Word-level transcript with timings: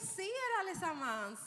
hos 0.00 0.18
er 0.18 0.60
allesammans. 0.60 1.38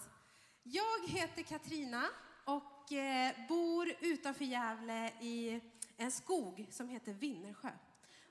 Jag 0.63 1.07
heter 1.07 1.43
Katrina 1.43 2.09
och 2.45 2.91
eh, 2.91 3.47
bor 3.47 3.93
utanför 3.99 4.45
Gävle 4.45 5.13
i 5.21 5.61
en 5.97 6.11
skog 6.11 6.67
som 6.71 6.89
heter 6.89 7.13
Vinnersjö. 7.13 7.69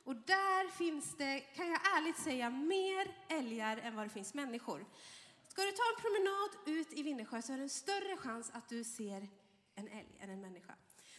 Och 0.04 0.16
där 0.16 0.70
finns 0.70 1.16
det, 1.16 1.40
kan 1.40 1.68
jag 1.68 1.96
ärligt 1.96 2.18
säga, 2.18 2.50
mer 2.50 3.16
älgar 3.28 3.76
än 3.76 3.96
vad 3.96 4.06
det 4.06 4.10
finns 4.10 4.34
människor. 4.34 4.86
Ska 5.48 5.62
du 5.62 5.72
ta 5.72 5.82
en 5.96 6.02
promenad 6.02 6.78
ut 6.78 6.92
i 6.92 7.02
Vinnersjö 7.02 7.42
så 7.42 7.52
är 7.52 7.56
det 7.56 7.62
en 7.62 7.68
större 7.68 8.16
chans 8.16 8.50
att 8.54 8.68
du 8.68 8.84
ser 8.84 9.28
en 9.74 9.88
älg 9.88 10.18
än 10.20 10.30
en 10.30 10.40
människa. 10.40 10.74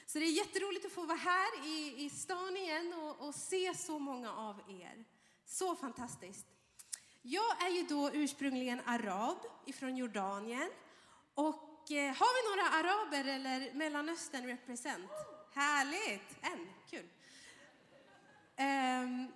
Så 0.05 0.19
det 0.19 0.25
är 0.25 0.37
jätteroligt 0.37 0.85
att 0.85 0.91
få 0.91 1.05
vara 1.05 1.17
här 1.17 1.67
i, 1.67 2.05
i 2.05 2.09
stan 2.09 2.57
igen 2.57 2.93
och, 2.93 3.27
och 3.27 3.35
se 3.35 3.73
så 3.75 3.99
många 3.99 4.33
av 4.33 4.59
er. 4.67 5.05
Så 5.45 5.75
fantastiskt. 5.75 6.52
Jag 7.25 7.63
är 7.65 7.69
ju 7.69 7.83
då 7.83 8.11
ursprungligen 8.13 8.81
arab 8.85 9.37
ifrån 9.65 9.97
Jordanien. 9.97 10.69
Och 11.33 11.91
eh, 11.91 12.15
har 12.15 12.33
vi 12.35 12.49
några 12.49 12.69
araber 12.69 13.25
eller 13.25 13.73
Mellanöstern 13.73 14.45
represent? 14.45 15.11
Härligt! 15.53 16.37
En, 16.41 16.69
kul. 16.89 17.09
Um, 18.59 19.27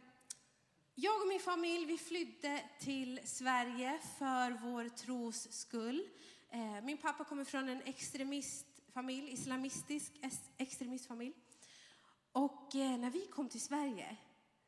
jag 0.95 1.21
och 1.21 1.27
min 1.27 1.39
familj 1.39 1.85
vi 1.85 1.97
flydde 1.97 2.63
till 2.79 3.19
Sverige 3.23 3.99
för 4.19 4.51
vår 4.51 4.89
tros 4.89 5.51
skull. 5.51 6.09
Eh, 6.49 6.81
min 6.83 6.97
pappa 6.97 7.23
kommer 7.23 7.43
från 7.43 7.69
en 7.69 7.81
extremistfamilj, 7.81 9.33
islamistisk 9.33 10.11
extremistfamilj. 10.57 11.35
Och 12.31 12.75
eh, 12.75 12.97
när 12.97 13.09
vi 13.09 13.27
kom 13.27 13.49
till 13.49 13.61
Sverige 13.61 14.17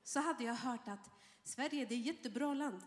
så 0.03 0.19
hade 0.19 0.43
jag 0.43 0.53
hört 0.53 0.87
att 0.87 1.09
Sverige 1.43 1.85
det 1.85 1.95
är 1.95 1.99
ett 1.99 2.05
jättebra 2.05 2.53
land. 2.53 2.81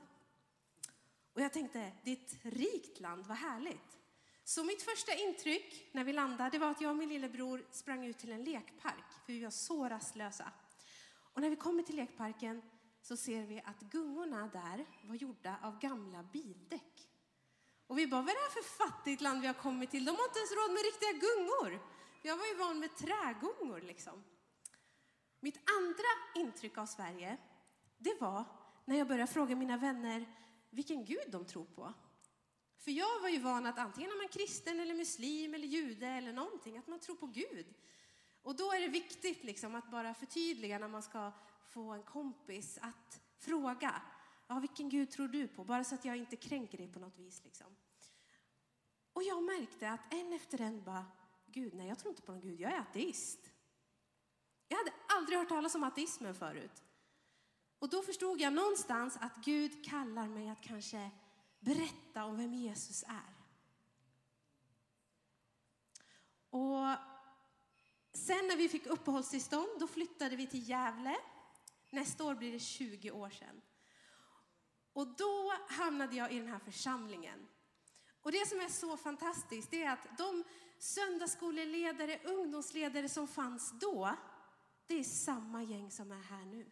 Och 1.34 1.40
jag 1.40 1.52
tänkte, 1.52 1.92
det 2.04 2.10
är 2.10 2.16
ett 2.16 2.54
rikt 2.54 3.00
land, 3.00 3.26
vad 3.26 3.36
härligt. 3.36 3.98
Så 4.44 4.64
mitt 4.64 4.82
första 4.82 5.14
intryck 5.14 5.88
när 5.92 6.04
vi 6.04 6.12
landade 6.12 6.58
var 6.58 6.70
att 6.70 6.80
jag 6.80 6.90
och 6.90 6.96
min 6.96 7.08
lillebror 7.08 7.66
sprang 7.70 8.06
ut 8.06 8.18
till 8.18 8.32
en 8.32 8.44
lekpark, 8.44 9.12
för 9.26 9.32
vi 9.32 9.42
var 9.42 9.50
så 9.50 9.88
rastlösa. 9.88 10.52
Och 11.34 11.40
när 11.40 11.50
vi 11.50 11.56
kommer 11.56 11.82
till 11.82 11.96
lekparken 11.96 12.62
så 13.02 13.16
ser 13.16 13.46
vi 13.46 13.60
att 13.64 13.80
gungorna 13.80 14.50
där 14.52 14.86
var 15.02 15.14
gjorda 15.14 15.56
av 15.62 15.78
gamla 15.78 16.22
bildäck. 16.22 17.08
Och 17.86 17.98
vi 17.98 18.06
bara, 18.06 18.22
vad 18.22 18.30
är 18.30 18.34
det 18.34 18.40
här 18.40 18.62
för 18.62 18.86
fattigt 18.86 19.20
land 19.20 19.40
vi 19.40 19.46
har 19.46 19.54
kommit 19.54 19.90
till? 19.90 20.04
De 20.04 20.10
har 20.10 20.24
inte 20.24 20.38
ens 20.38 20.52
råd 20.52 20.70
med 20.70 20.82
riktiga 20.82 21.12
gungor. 21.12 21.80
Jag 22.22 22.36
var 22.36 22.46
ju 22.46 22.54
van 22.54 22.78
med 22.78 22.96
trägungor 22.96 23.80
liksom. 23.80 24.24
Mitt 25.40 25.70
andra 25.78 26.42
intryck 26.46 26.78
av 26.78 26.86
Sverige, 26.86 27.36
det 27.98 28.20
var 28.20 28.44
när 28.84 28.98
jag 28.98 29.08
började 29.08 29.32
fråga 29.32 29.56
mina 29.56 29.76
vänner 29.76 30.26
vilken 30.72 31.04
gud 31.04 31.30
de 31.30 31.44
tror 31.44 31.64
på. 31.64 31.92
För 32.76 32.90
jag 32.90 33.20
var 33.20 33.28
ju 33.28 33.38
van 33.38 33.66
att 33.66 33.78
antingen 33.78 34.10
är 34.10 34.16
man 34.16 34.28
kristen 34.28 34.80
eller 34.80 34.94
muslim 34.94 35.54
eller 35.54 35.66
jude 35.66 36.06
eller 36.06 36.32
någonting, 36.32 36.78
att 36.78 36.86
man 36.86 37.00
tror 37.00 37.16
på 37.16 37.26
Gud. 37.26 37.74
Och 38.42 38.56
då 38.56 38.72
är 38.72 38.80
det 38.80 38.88
viktigt 38.88 39.44
liksom 39.44 39.74
att 39.74 39.90
bara 39.90 40.14
förtydliga 40.14 40.78
när 40.78 40.88
man 40.88 41.02
ska 41.02 41.32
få 41.64 41.90
en 41.90 42.02
kompis 42.02 42.78
att 42.82 43.20
fråga, 43.38 44.02
ja, 44.46 44.58
vilken 44.58 44.88
Gud 44.88 45.10
tror 45.10 45.28
du 45.28 45.48
på? 45.48 45.64
Bara 45.64 45.84
så 45.84 45.94
att 45.94 46.04
jag 46.04 46.16
inte 46.16 46.36
kränker 46.36 46.78
dig 46.78 46.88
på 46.88 46.98
något 46.98 47.18
vis. 47.18 47.44
Liksom. 47.44 47.76
Och 49.12 49.22
jag 49.22 49.42
märkte 49.42 49.90
att 49.90 50.12
en 50.14 50.32
efter 50.32 50.60
en 50.60 50.84
bara, 50.84 51.06
Gud, 51.46 51.74
nej 51.74 51.88
jag 51.88 51.98
tror 51.98 52.10
inte 52.10 52.22
på 52.22 52.32
någon 52.32 52.40
Gud, 52.40 52.60
jag 52.60 52.72
är 52.72 52.78
ateist. 52.78 53.50
Jag 54.68 54.76
hade 54.76 54.92
aldrig 55.08 55.38
hört 55.38 55.48
talas 55.48 55.74
om 55.74 55.84
ateismen 55.84 56.34
förut. 56.34 56.82
Och 57.82 57.88
då 57.88 58.02
förstod 58.02 58.40
jag 58.40 58.52
någonstans 58.52 59.16
att 59.20 59.36
Gud 59.36 59.84
kallar 59.84 60.28
mig 60.28 60.48
att 60.48 60.60
kanske 60.60 61.10
berätta 61.60 62.24
om 62.24 62.36
vem 62.36 62.54
Jesus 62.54 63.02
är. 63.02 63.34
Och 66.50 66.96
sen 68.12 68.46
när 68.48 68.56
vi 68.56 68.68
fick 68.68 68.86
uppehållstillstånd, 68.86 69.68
då 69.80 69.86
flyttade 69.86 70.36
vi 70.36 70.46
till 70.46 70.68
Gävle. 70.68 71.16
Nästa 71.90 72.24
år 72.24 72.34
blir 72.34 72.52
det 72.52 72.58
20 72.58 73.10
år 73.10 73.30
sedan. 73.30 73.60
Och 74.92 75.16
då 75.16 75.52
hamnade 75.68 76.16
jag 76.16 76.32
i 76.32 76.38
den 76.38 76.48
här 76.48 76.58
församlingen. 76.58 77.48
Och 78.20 78.32
det 78.32 78.48
som 78.48 78.60
är 78.60 78.68
så 78.68 78.96
fantastiskt 78.96 79.70
det 79.70 79.82
är 79.82 79.92
att 79.92 80.18
de 80.18 80.44
söndagsskoleledare, 80.78 82.20
ungdomsledare 82.24 83.08
som 83.08 83.28
fanns 83.28 83.72
då, 83.80 84.16
det 84.86 84.94
är 84.94 85.04
samma 85.04 85.62
gäng 85.62 85.90
som 85.90 86.12
är 86.12 86.22
här 86.22 86.44
nu. 86.44 86.70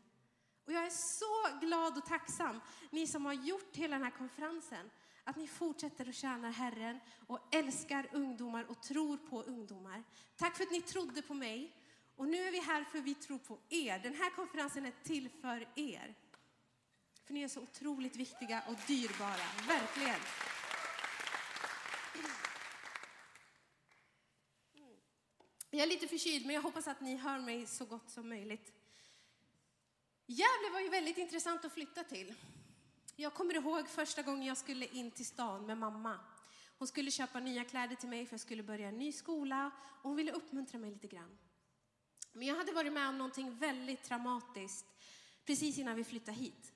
Och 0.70 0.76
jag 0.76 0.86
är 0.86 0.90
så 0.90 1.66
glad 1.66 1.98
och 1.98 2.06
tacksam, 2.06 2.60
ni 2.90 3.06
som 3.06 3.26
har 3.26 3.32
gjort 3.32 3.76
hela 3.76 3.96
den 3.96 4.04
här 4.04 4.10
konferensen, 4.18 4.90
att 5.24 5.36
ni 5.36 5.48
fortsätter 5.48 6.08
att 6.08 6.14
tjäna 6.14 6.50
Herren 6.50 7.00
och 7.26 7.54
älskar 7.54 8.08
ungdomar 8.12 8.64
och 8.70 8.82
tror 8.82 9.16
på 9.16 9.42
ungdomar. 9.42 10.04
Tack 10.36 10.56
för 10.56 10.64
att 10.64 10.70
ni 10.70 10.80
trodde 10.80 11.22
på 11.22 11.34
mig. 11.34 11.76
Och 12.16 12.28
nu 12.28 12.38
är 12.38 12.52
vi 12.52 12.60
här 12.60 12.84
för 12.84 13.00
vi 13.00 13.14
tror 13.14 13.38
på 13.38 13.58
er. 13.68 13.98
Den 13.98 14.14
här 14.14 14.30
konferensen 14.30 14.86
är 14.86 14.92
till 15.02 15.28
för 15.40 15.68
er. 15.76 16.14
För 17.24 17.34
ni 17.34 17.42
är 17.42 17.48
så 17.48 17.60
otroligt 17.60 18.16
viktiga 18.16 18.62
och 18.68 18.76
dyrbara, 18.86 19.66
verkligen. 19.66 20.20
Jag 25.70 25.82
är 25.82 25.86
lite 25.86 26.08
förkyld, 26.08 26.46
men 26.46 26.54
jag 26.54 26.62
hoppas 26.62 26.88
att 26.88 27.00
ni 27.00 27.16
hör 27.16 27.38
mig 27.38 27.66
så 27.66 27.84
gott 27.84 28.10
som 28.10 28.28
möjligt. 28.28 28.79
Gävle 30.30 30.70
var 30.72 30.80
ju 30.80 30.88
väldigt 30.88 31.18
intressant 31.18 31.64
att 31.64 31.72
flytta 31.72 32.04
till. 32.04 32.34
Jag 33.16 33.34
kommer 33.34 33.54
ihåg 33.54 33.88
första 33.88 34.22
gången 34.22 34.46
jag 34.46 34.56
skulle 34.56 34.86
in 34.86 35.10
till 35.10 35.26
stan 35.26 35.66
med 35.66 35.78
mamma. 35.78 36.20
Hon 36.78 36.88
skulle 36.88 37.10
köpa 37.10 37.40
nya 37.40 37.64
kläder 37.64 37.96
till 37.96 38.08
mig 38.08 38.26
för 38.26 38.34
jag 38.34 38.40
skulle 38.40 38.62
börja 38.62 38.88
en 38.88 38.98
ny 38.98 39.12
skola 39.12 39.70
och 40.02 40.08
hon 40.08 40.16
ville 40.16 40.32
uppmuntra 40.32 40.78
mig 40.78 40.90
lite 40.90 41.06
grann. 41.06 41.38
Men 42.32 42.46
jag 42.46 42.56
hade 42.56 42.72
varit 42.72 42.92
med 42.92 43.08
om 43.08 43.18
någonting 43.18 43.58
väldigt 43.58 44.02
traumatiskt 44.02 44.86
precis 45.46 45.78
innan 45.78 45.96
vi 45.96 46.04
flyttade 46.04 46.36
hit. 46.36 46.72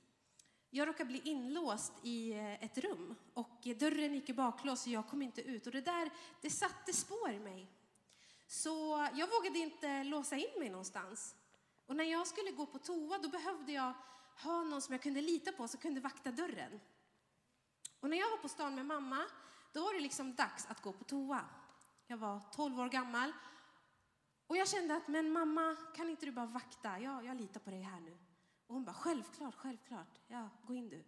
Jag 0.70 0.88
råkade 0.88 1.08
bli 1.08 1.20
inlåst 1.24 1.92
i 2.02 2.32
eh, 2.32 2.64
ett 2.64 2.78
rum 2.78 3.14
och 3.34 3.60
dörren 3.76 4.14
gick 4.14 4.28
i 4.28 4.34
baklås 4.34 4.86
och 4.86 4.92
jag 4.92 5.08
kom 5.08 5.22
inte 5.22 5.40
ut. 5.40 5.66
Och 5.66 5.72
det 5.72 5.80
där, 5.80 6.10
det 6.42 6.50
satte 6.50 6.92
spår 6.92 7.32
i 7.32 7.40
mig. 7.40 7.66
Så 8.46 9.08
jag 9.14 9.28
vågade 9.30 9.58
inte 9.58 10.04
låsa 10.04 10.36
in 10.36 10.58
mig 10.58 10.70
någonstans. 10.70 11.36
Och 11.86 11.96
när 11.96 12.04
jag 12.04 12.26
skulle 12.26 12.50
gå 12.50 12.66
på 12.66 12.78
toa 12.78 13.18
då 13.18 13.28
behövde 13.28 13.72
jag 13.72 13.92
ha 14.42 14.64
någon 14.64 14.82
som 14.82 14.92
jag 14.92 15.02
kunde 15.02 15.20
lita 15.20 15.52
på 15.52 15.68
som 15.68 15.80
kunde 15.80 16.00
vakta 16.00 16.30
dörren. 16.30 16.80
Och 18.00 18.10
när 18.10 18.16
jag 18.16 18.30
var 18.30 18.36
på 18.36 18.48
stan 18.48 18.74
med 18.74 18.86
mamma, 18.86 19.24
då 19.72 19.84
var 19.84 19.94
det 19.94 20.00
liksom 20.00 20.34
dags 20.34 20.66
att 20.66 20.82
gå 20.82 20.92
på 20.92 21.04
toa. 21.04 21.44
Jag 22.06 22.16
var 22.16 22.40
12 22.52 22.80
år 22.80 22.88
gammal. 22.88 23.32
Och 24.46 24.56
jag 24.56 24.68
kände 24.68 24.96
att, 24.96 25.08
men 25.08 25.32
mamma, 25.32 25.76
kan 25.96 26.10
inte 26.10 26.26
du 26.26 26.32
bara 26.32 26.46
vakta? 26.46 26.98
Jag, 26.98 27.24
jag 27.24 27.36
litar 27.36 27.60
på 27.60 27.70
dig 27.70 27.82
här 27.82 28.00
nu. 28.00 28.18
Och 28.66 28.74
hon 28.74 28.84
bara, 28.84 28.94
självklart, 28.94 29.54
självklart. 29.54 30.20
Ja, 30.26 30.48
gå 30.62 30.74
in 30.74 30.88
du. 30.88 31.04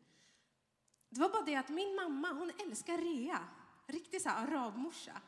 Det 1.08 1.20
var 1.20 1.28
bara 1.28 1.42
det 1.42 1.56
att 1.56 1.68
min 1.68 1.94
mamma, 1.94 2.32
hon 2.32 2.52
älskar 2.58 2.98
rea. 2.98 3.48
Riktig 3.86 4.22
så 4.22 4.28
här 4.28 4.46
arabmorsa. 4.46 5.20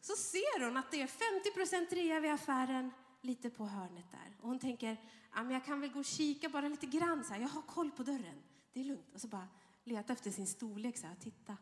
Så 0.00 0.16
ser 0.16 0.64
hon 0.64 0.76
att 0.76 0.90
det 0.90 1.02
är 1.02 1.06
50% 1.06 1.94
rea 1.94 2.20
vid 2.20 2.30
affären 2.30 2.90
lite 3.22 3.50
på 3.50 3.66
hörnet 3.66 4.10
där. 4.10 4.36
Och 4.40 4.48
hon 4.48 4.58
tänker, 4.58 4.96
ja, 5.34 5.42
men 5.42 5.50
jag 5.50 5.64
kan 5.64 5.80
väl 5.80 5.92
gå 5.92 5.98
och 5.98 6.04
kika 6.04 6.48
bara 6.48 6.68
lite 6.68 6.86
grann 6.86 7.24
så 7.24 7.32
här. 7.32 7.40
Jag 7.40 7.48
har 7.48 7.62
koll 7.62 7.90
på 7.90 8.02
dörren. 8.02 8.42
Det 8.72 8.80
är 8.80 8.84
lugnt. 8.84 9.14
Och 9.14 9.20
så 9.20 9.28
bara 9.28 9.48
leta 9.84 10.12
efter 10.12 10.30
sin 10.30 10.46
storlek 10.46 10.98
så 10.98 11.06
här, 11.06 11.14
titta. 11.14 11.56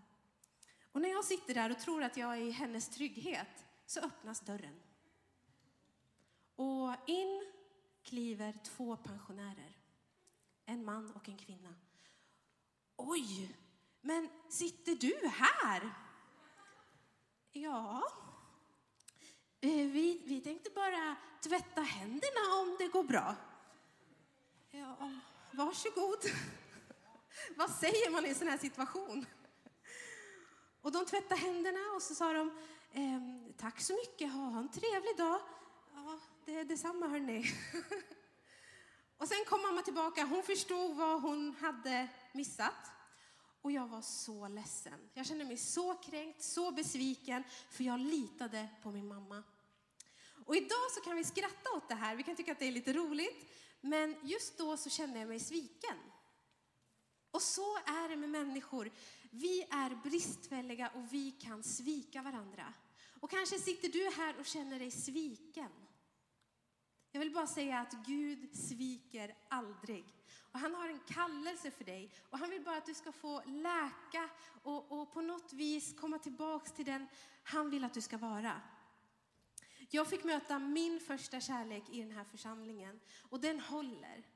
Och 0.93 1.01
när 1.01 1.09
jag 1.09 1.25
sitter 1.25 1.55
där 1.55 1.71
och 1.71 1.79
tror 1.79 2.03
att 2.03 2.17
jag 2.17 2.33
är 2.33 2.41
i 2.43 2.51
hennes 2.51 2.89
trygghet 2.89 3.67
så 3.87 4.01
öppnas 4.01 4.41
dörren. 4.41 4.81
Och 6.57 6.95
in 7.07 7.53
kliver 8.03 8.59
två 8.65 8.97
pensionärer. 8.97 9.77
En 10.65 10.85
man 10.85 11.11
och 11.11 11.29
en 11.29 11.37
kvinna. 11.37 11.75
Oj, 12.97 13.57
men 14.01 14.29
sitter 14.49 14.95
du 14.95 15.29
här? 15.29 15.95
Ja, 17.53 18.03
Eh, 19.63 19.71
vi, 19.71 20.23
vi 20.25 20.41
tänkte 20.41 20.71
bara 20.71 21.17
tvätta 21.41 21.81
händerna 21.81 22.55
om 22.61 22.77
det 22.79 22.89
går 22.89 23.05
bra. 23.05 23.37
Ja, 24.71 24.97
varsågod. 25.51 26.19
Vad 27.57 27.71
säger 27.71 28.11
man 28.11 28.27
i 28.27 28.29
en 28.29 28.35
sån 28.35 28.49
här 28.49 28.59
situation? 28.59 29.27
Och 30.83 30.93
de 30.93 31.07
tvättade 31.07 31.41
händerna 31.41 31.81
och 31.97 32.03
så 32.03 32.15
sa 32.15 32.33
de 32.33 32.51
ehm, 32.93 33.53
tack 33.57 33.81
så 33.81 33.95
mycket, 33.95 34.33
ha, 34.33 34.41
ha 34.41 34.59
en 34.59 34.69
trevlig 34.69 35.17
dag. 35.17 35.41
Ja, 35.95 36.19
det 36.45 36.55
är 36.55 36.65
detsamma 36.65 37.09
hörni. 37.09 37.45
och 39.19 39.29
sen 39.29 39.45
kom 39.47 39.63
mamma 39.63 39.83
tillbaka, 39.83 40.25
hon 40.25 40.43
förstod 40.43 40.97
vad 40.97 41.23
hon 41.23 41.55
hade 41.61 42.09
missat. 42.33 43.00
Och 43.63 43.73
jag 43.73 43.87
var 43.87 44.03
så 44.03 44.49
ledsen. 44.49 45.11
Jag 45.15 45.27
kände 45.27 45.45
mig 45.45 45.57
så 45.57 45.95
kränkt, 45.95 46.43
så 46.43 46.73
besviken, 46.73 47.45
för 47.71 47.85
jag 47.85 48.01
litade 48.01 48.69
på 48.83 48.91
min 48.91 49.09
mamma. 49.09 49.43
Och 50.47 50.57
idag 50.57 50.91
så 50.95 51.01
kan 51.01 51.17
vi 51.17 51.25
skratta 51.25 51.71
åt 51.77 51.89
det 51.89 51.95
här, 51.95 52.17
vi 52.17 52.23
kan 52.23 52.37
tycka 52.37 52.53
att 52.53 52.59
det 52.59 52.69
är 52.69 52.73
lite 52.73 52.93
roligt, 52.93 53.53
men 53.81 54.17
just 54.23 54.59
då 54.59 54.77
så 54.77 54.91
kände 54.91 55.19
jag 55.19 55.29
mig 55.29 55.41
sviken. 55.41 55.97
Och 57.31 57.43
så 57.43 57.77
är 57.77 58.09
det 58.09 58.17
med 58.17 58.31
människor. 58.31 58.91
Vi 59.31 59.63
är 59.71 60.03
bristfälliga 60.03 60.89
och 60.95 61.13
vi 61.13 61.31
kan 61.31 61.63
svika 61.63 62.23
varandra. 62.23 62.75
Och 63.21 63.31
kanske 63.31 63.59
sitter 63.59 63.89
du 63.89 64.11
här 64.17 64.39
och 64.39 64.47
känner 64.47 64.79
dig 64.79 64.91
sviken. 64.91 65.71
Jag 67.13 67.21
vill 67.21 67.33
bara 67.33 67.47
säga 67.47 67.79
att 67.79 68.07
Gud 68.07 68.57
sviker 68.57 69.35
aldrig. 69.49 70.05
Och 70.53 70.59
han 70.59 70.75
har 70.75 70.89
en 70.89 71.01
kallelse 71.07 71.71
för 71.71 71.85
dig. 71.85 72.13
Och 72.31 72.39
han 72.39 72.51
vill 72.51 72.65
bara 72.65 72.77
att 72.77 72.87
du 72.87 72.95
ska 72.95 73.13
få 73.13 73.43
läka 73.47 74.31
och, 74.63 75.01
och 75.01 75.13
på 75.13 75.21
något 75.21 75.53
vis 75.53 75.95
komma 76.01 76.19
tillbaks 76.19 76.73
till 76.73 76.85
den 76.85 77.07
han 77.43 77.71
vill 77.71 77.85
att 77.85 77.95
du 77.95 78.01
ska 78.01 78.19
vara. 78.19 78.61
Jag 79.91 80.09
fick 80.09 80.25
möta 80.25 80.59
min 80.59 81.01
första 81.01 81.41
kärlek 81.41 81.91
i 81.91 82.03
den 82.03 82.11
här 82.11 82.25
församlingen. 82.25 83.01
Och 83.23 83.41
den 83.41 83.61
håller. 83.61 84.27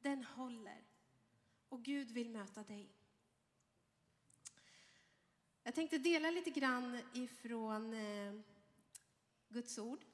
Den 0.00 0.24
håller. 0.24 0.84
Och 1.68 1.82
Gud 1.82 2.10
vill 2.10 2.30
möta 2.30 2.62
dig. 2.62 2.90
Jag 5.62 5.74
tänkte 5.74 5.98
dela 5.98 6.30
lite 6.30 6.50
grann 6.50 7.00
ifrån 7.12 7.94
eh, 7.94 8.34
Guds 9.48 9.78
ord. 9.78 10.04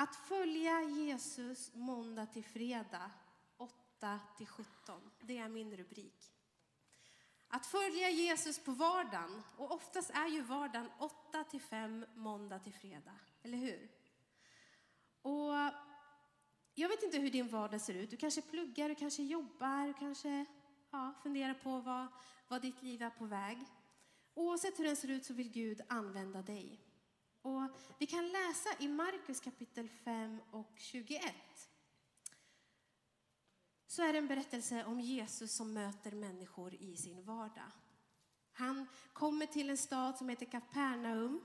Att 0.00 0.16
följa 0.16 0.82
Jesus 0.82 1.74
måndag 1.74 2.26
till 2.26 2.44
fredag 2.44 3.10
8 3.56 4.20
till 4.36 4.46
17, 4.46 5.10
det 5.20 5.38
är 5.38 5.48
min 5.48 5.76
rubrik. 5.76 6.32
Att 7.48 7.66
följa 7.66 8.10
Jesus 8.10 8.64
på 8.64 8.72
vardagen, 8.72 9.42
och 9.56 9.72
oftast 9.72 10.10
är 10.10 10.26
ju 10.26 10.42
vardagen 10.42 10.90
8 10.98 11.44
till 11.44 11.60
5 11.60 12.06
måndag 12.14 12.58
till 12.58 12.74
fredag, 12.74 13.14
eller 13.42 13.58
hur? 13.58 13.90
Och 15.22 15.54
jag 16.74 16.88
vet 16.88 17.02
inte 17.02 17.18
hur 17.18 17.30
din 17.30 17.48
vardag 17.48 17.80
ser 17.80 17.94
ut. 17.94 18.10
Du 18.10 18.16
kanske 18.16 18.42
pluggar, 18.42 18.88
du 18.88 18.94
kanske 18.94 19.22
jobbar, 19.22 19.86
du 19.86 19.94
kanske 19.94 20.44
ja, 20.90 21.14
funderar 21.22 21.54
på 21.54 21.80
vad, 21.80 22.06
vad 22.48 22.62
ditt 22.62 22.82
liv 22.82 23.02
är 23.02 23.10
på 23.10 23.24
väg. 23.24 23.58
Oavsett 24.34 24.78
hur 24.78 24.84
den 24.84 24.96
ser 24.96 25.10
ut 25.10 25.24
så 25.24 25.34
vill 25.34 25.50
Gud 25.50 25.80
använda 25.88 26.42
dig. 26.42 26.87
Och 27.48 27.70
vi 27.98 28.06
kan 28.06 28.28
läsa 28.28 28.68
i 28.78 28.88
Markus 28.88 29.40
kapitel 29.40 29.88
5 29.88 30.40
och 30.50 30.72
21. 30.76 31.22
Så 33.86 34.02
är 34.02 34.12
det 34.12 34.18
en 34.18 34.28
berättelse 34.28 34.84
om 34.84 35.00
Jesus 35.00 35.52
som 35.52 35.72
möter 35.72 36.12
människor 36.12 36.74
i 36.74 36.96
sin 36.96 37.24
vardag. 37.24 37.70
Han 38.52 38.86
kommer 39.12 39.46
till 39.46 39.70
en 39.70 39.76
stad 39.76 40.18
som 40.18 40.28
heter 40.28 40.46
Kapernaum. 40.46 41.40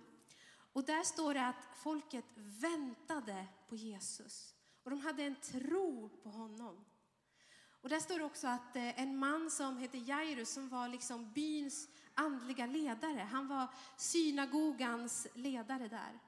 Och 0.73 0.85
där 0.85 1.03
står 1.03 1.33
det 1.33 1.47
att 1.47 1.77
folket 1.83 2.25
väntade 2.35 3.47
på 3.69 3.75
Jesus. 3.75 4.55
Och 4.83 4.89
de 4.89 4.99
hade 4.99 5.23
en 5.23 5.35
tro 5.35 6.09
på 6.09 6.29
honom. 6.29 6.85
Och 7.81 7.89
där 7.89 7.99
står 7.99 8.19
det 8.19 8.25
också 8.25 8.47
att 8.47 8.75
eh, 8.75 9.01
en 9.01 9.17
man 9.17 9.51
som 9.51 9.77
heter 9.77 10.09
Jairus 10.09 10.53
som 10.53 10.69
var 10.69 10.87
liksom 10.87 11.33
byns 11.33 11.89
andliga 12.15 12.65
ledare. 12.65 13.19
Han 13.19 13.47
var 13.47 13.67
synagogans 13.97 15.27
ledare 15.33 15.87
där. 15.87 16.19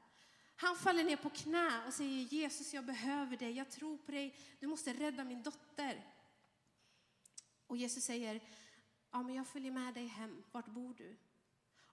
Han 0.55 0.75
faller 0.75 1.03
ner 1.03 1.15
på 1.15 1.29
knä 1.29 1.85
och 1.87 1.93
säger 1.93 2.21
Jesus, 2.21 2.73
jag 2.73 2.85
behöver 2.85 3.37
dig, 3.37 3.51
jag 3.51 3.71
tror 3.71 3.97
på 3.97 4.11
dig, 4.11 4.35
du 4.59 4.67
måste 4.67 4.93
rädda 4.93 5.23
min 5.23 5.43
dotter. 5.43 6.03
Och 7.67 7.77
Jesus 7.77 8.03
säger, 8.03 8.41
ja 9.11 9.23
men 9.23 9.35
jag 9.35 9.47
följer 9.47 9.71
med 9.71 9.93
dig 9.93 10.07
hem, 10.07 10.43
vart 10.51 10.65
bor 10.65 10.93
du? 10.93 11.17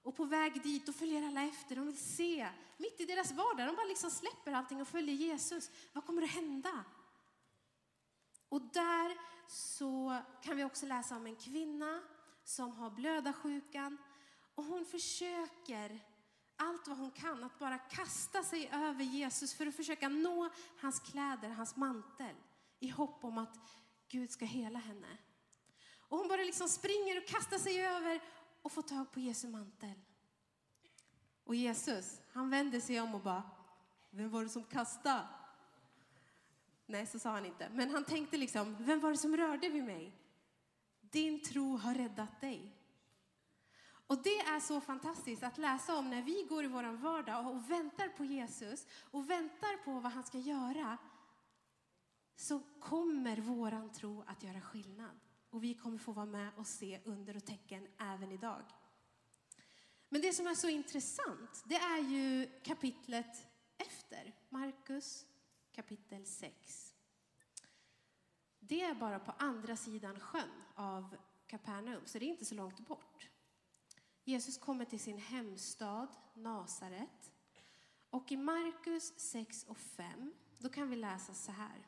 Och 0.03 0.17
på 0.17 0.25
väg 0.25 0.63
dit, 0.63 0.87
då 0.87 0.93
följer 0.93 1.29
alla 1.29 1.43
efter, 1.43 1.77
de 1.77 1.87
vill 1.87 1.99
se, 1.99 2.49
mitt 2.77 3.01
i 3.01 3.05
deras 3.05 3.33
vardag, 3.33 3.67
de 3.67 3.77
bara 3.77 3.87
liksom 3.87 4.11
släpper 4.11 4.53
allting 4.53 4.81
och 4.81 4.89
följer 4.89 5.15
Jesus. 5.15 5.71
Vad 5.93 6.07
kommer 6.07 6.23
att 6.23 6.31
hända? 6.31 6.85
Och 8.49 8.63
där 8.63 9.17
så 9.49 10.23
kan 10.43 10.57
vi 10.57 10.65
också 10.65 10.87
läsa 10.87 11.17
om 11.17 11.27
en 11.27 11.37
kvinna 11.37 12.03
som 12.45 12.71
har 12.71 12.91
blödarsjukan. 12.91 13.99
Och 14.55 14.65
hon 14.65 14.85
försöker 14.85 16.01
allt 16.57 16.89
vad 16.89 16.99
hon 16.99 17.11
kan 17.11 17.45
att 17.45 17.59
bara 17.59 17.79
kasta 17.79 18.43
sig 18.43 18.71
över 18.73 19.05
Jesus 19.05 19.55
för 19.55 19.67
att 19.67 19.77
försöka 19.77 20.09
nå 20.09 20.51
hans 20.81 21.01
kläder, 21.01 21.49
hans 21.49 21.77
mantel 21.77 22.37
i 22.79 22.89
hopp 22.89 23.25
om 23.25 23.39
att 23.39 23.59
Gud 24.09 24.31
ska 24.31 24.45
hela 24.45 24.79
henne. 24.79 25.19
Och 26.09 26.19
hon 26.19 26.29
bara 26.29 26.43
liksom 26.43 26.69
springer 26.69 27.19
och 27.19 27.27
kastar 27.27 27.59
sig 27.59 27.87
över 27.87 28.21
och 28.63 28.73
får 28.73 28.83
tag 28.83 29.13
på 29.13 29.21
Jesu 29.21 29.49
mantel. 29.49 30.01
Och 31.45 31.55
Jesus, 31.55 32.21
han 32.33 32.51
vänder 32.51 32.81
sig 32.81 33.01
om 33.01 33.15
och 33.15 33.21
bara, 33.21 33.43
vem 34.11 34.31
var 34.31 34.43
det 34.43 34.49
som 34.49 34.65
kastade? 34.65 35.27
Nej, 36.87 37.07
så 37.07 37.19
sa 37.19 37.31
han 37.31 37.47
inte. 37.47 37.69
Men 37.69 37.91
han 37.91 38.05
tänkte 38.05 38.37
liksom, 38.37 38.77
vem 38.85 39.01
var 39.01 39.11
det 39.11 39.19
som 39.19 39.37
rörde 39.37 39.69
vid 39.69 39.85
mig? 39.85 40.22
Din 41.13 41.43
tro 41.43 41.77
har 41.77 41.95
räddat 41.95 42.41
dig. 42.41 42.77
Och 44.07 44.23
det 44.23 44.39
är 44.39 44.61
så 44.61 44.81
fantastiskt 44.81 45.43
att 45.43 45.59
läsa 45.59 45.97
om 45.97 46.11
när 46.11 46.23
vi 46.23 46.47
går 46.49 46.65
i 46.65 46.69
vår 46.69 46.93
vardag 46.97 47.47
och 47.47 47.71
väntar 47.71 48.09
på 48.09 48.25
Jesus 48.25 48.87
och 49.11 49.31
väntar 49.31 49.85
på 49.85 50.01
vad 50.01 50.13
han 50.13 50.25
ska 50.25 50.39
göra. 50.39 50.99
Så 52.37 52.61
kommer 52.81 53.37
våran 53.37 53.93
tro 53.93 54.25
att 54.27 54.43
göra 54.43 54.61
skillnad. 54.61 55.21
Och 55.51 55.65
vi 55.65 55.75
kommer 55.75 55.99
få 55.99 56.13
vara 56.13 56.27
med 56.27 56.51
och 56.57 56.67
se 56.67 57.01
under 57.05 57.37
och 57.37 57.45
tecken 57.45 57.89
även 57.99 58.33
idag. 58.33 58.63
Men 60.09 60.21
det 60.21 60.33
som 60.33 60.47
är 60.47 60.55
så 60.55 60.69
intressant, 60.69 61.65
det 61.65 61.77
är 61.77 61.99
ju 61.99 62.51
kapitlet 62.63 63.47
efter, 63.79 64.35
Markus 64.49 65.27
kapitel 65.73 66.27
6. 66.27 66.92
Det 68.73 68.81
är 68.81 68.95
bara 68.95 69.19
på 69.19 69.33
andra 69.39 69.77
sidan 69.77 70.21
sjön 70.21 70.63
av 70.75 71.17
Kapernaum, 71.47 72.03
så 72.07 72.19
det 72.19 72.25
är 72.25 72.29
inte 72.29 72.45
så 72.45 72.55
långt 72.55 72.81
bort. 72.81 73.31
Jesus 74.25 74.59
kommer 74.59 74.85
till 74.85 75.01
sin 75.01 75.19
hemstad 75.19 76.09
Nasaret. 76.35 77.33
Och 78.11 78.33
i 78.33 78.37
Markus 78.37 79.19
6 79.19 79.65
och 79.65 79.79
5, 79.79 80.35
då 80.59 80.69
kan 80.69 80.91
vi 80.91 80.97
läsa 80.97 81.35
så 81.35 81.53
här. 81.53 81.87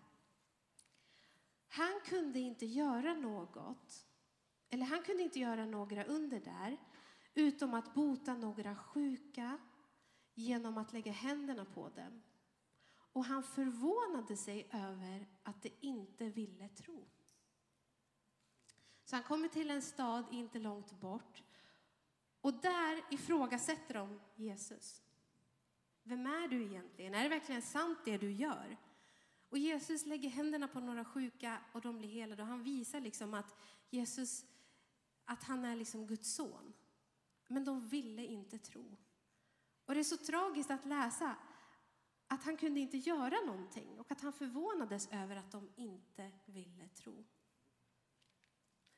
Han 1.68 2.00
kunde 2.04 2.38
inte 2.38 2.66
göra 2.66 3.14
något, 3.14 4.06
eller 4.70 4.86
han 4.86 5.02
kunde 5.02 5.22
inte 5.22 5.40
göra 5.40 5.66
några 5.66 6.04
under 6.04 6.40
där, 6.40 6.76
utom 7.34 7.74
att 7.74 7.94
bota 7.94 8.34
några 8.34 8.76
sjuka 8.76 9.58
genom 10.34 10.78
att 10.78 10.92
lägga 10.92 11.12
händerna 11.12 11.64
på 11.64 11.88
dem. 11.88 12.22
Och 13.14 13.24
han 13.24 13.42
förvånade 13.42 14.36
sig 14.36 14.68
över 14.72 15.26
att 15.42 15.62
de 15.62 15.72
inte 15.80 16.28
ville 16.28 16.68
tro. 16.68 17.08
Så 19.04 19.16
han 19.16 19.22
kommer 19.22 19.48
till 19.48 19.70
en 19.70 19.82
stad 19.82 20.24
inte 20.30 20.58
långt 20.58 21.00
bort. 21.00 21.42
Och 22.40 22.54
där 22.54 23.04
ifrågasätter 23.10 23.94
de 23.94 24.20
Jesus. 24.36 25.02
Vem 26.02 26.26
är 26.26 26.48
du 26.48 26.64
egentligen? 26.64 27.14
Är 27.14 27.22
det 27.22 27.28
verkligen 27.28 27.62
sant 27.62 27.98
det 28.04 28.18
du 28.18 28.32
gör? 28.32 28.76
Och 29.48 29.58
Jesus 29.58 30.06
lägger 30.06 30.28
händerna 30.28 30.68
på 30.68 30.80
några 30.80 31.04
sjuka 31.04 31.58
och 31.72 31.80
de 31.80 31.98
blir 31.98 32.08
helade. 32.08 32.42
Och 32.42 32.48
han 32.48 32.62
visar 32.62 33.00
liksom 33.00 33.34
att 33.34 33.54
Jesus, 33.90 34.44
att 35.24 35.44
han 35.44 35.64
är 35.64 35.76
liksom 35.76 36.06
Guds 36.06 36.34
son. 36.34 36.72
Men 37.48 37.64
de 37.64 37.88
ville 37.88 38.24
inte 38.24 38.58
tro. 38.58 38.96
Och 39.84 39.94
det 39.94 40.00
är 40.00 40.04
så 40.04 40.16
tragiskt 40.16 40.70
att 40.70 40.84
läsa 40.84 41.36
att 42.34 42.44
han 42.44 42.56
kunde 42.56 42.80
inte 42.80 42.96
göra 42.96 43.40
någonting 43.46 44.00
och 44.00 44.12
att 44.12 44.20
han 44.20 44.32
förvånades 44.32 45.08
över 45.12 45.36
att 45.36 45.50
de 45.52 45.68
inte 45.76 46.30
ville 46.46 46.88
tro. 46.88 47.24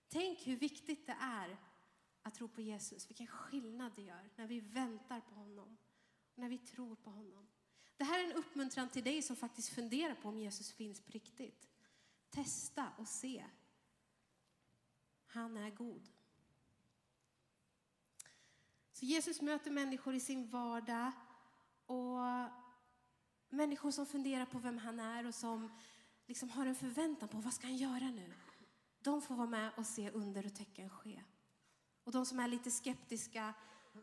Tänk 0.08 0.46
hur 0.46 0.56
viktigt 0.56 1.06
det 1.06 1.16
är 1.20 1.56
att 2.22 2.34
tro 2.34 2.48
på 2.48 2.60
Jesus, 2.60 3.10
vilken 3.10 3.26
skillnad 3.26 3.92
det 3.96 4.02
gör 4.02 4.30
när 4.36 4.46
vi 4.46 4.60
väntar 4.60 5.20
på 5.20 5.34
honom, 5.34 5.76
när 6.34 6.48
vi 6.48 6.58
tror 6.58 6.96
på 6.96 7.10
honom. 7.10 7.48
Det 7.96 8.04
här 8.04 8.20
är 8.20 8.24
en 8.24 8.32
uppmuntran 8.32 8.88
till 8.88 9.04
dig 9.04 9.22
som 9.22 9.36
faktiskt 9.36 9.68
funderar 9.68 10.14
på 10.14 10.28
om 10.28 10.38
Jesus 10.38 10.72
finns 10.72 11.00
på 11.00 11.12
riktigt. 11.12 11.68
Testa 12.30 12.92
och 12.98 13.08
se. 13.08 13.44
Han 15.26 15.56
är 15.56 15.70
god. 15.70 16.08
Så 18.92 19.04
Jesus 19.04 19.40
möter 19.40 19.70
människor 19.70 20.14
i 20.14 20.20
sin 20.20 20.48
vardag 20.48 21.12
och 21.86 22.18
människor 23.48 23.90
som 23.90 24.06
funderar 24.06 24.46
på 24.46 24.58
vem 24.58 24.78
han 24.78 25.00
är 25.00 25.26
och 25.26 25.34
som 25.34 25.70
liksom 26.26 26.50
har 26.50 26.66
en 26.66 26.74
förväntan 26.74 27.28
på 27.28 27.38
vad 27.38 27.52
ska 27.52 27.66
han 27.66 27.76
göra 27.76 28.10
nu. 28.10 28.34
De 29.00 29.22
får 29.22 29.34
vara 29.34 29.46
med 29.46 29.70
och 29.76 29.86
se 29.86 30.10
under 30.10 30.46
och 30.46 30.54
tecken 30.54 30.90
ske. 30.90 31.22
Och 32.04 32.12
de 32.12 32.26
som 32.26 32.40
är 32.40 32.48
lite 32.48 32.70
skeptiska, 32.70 33.54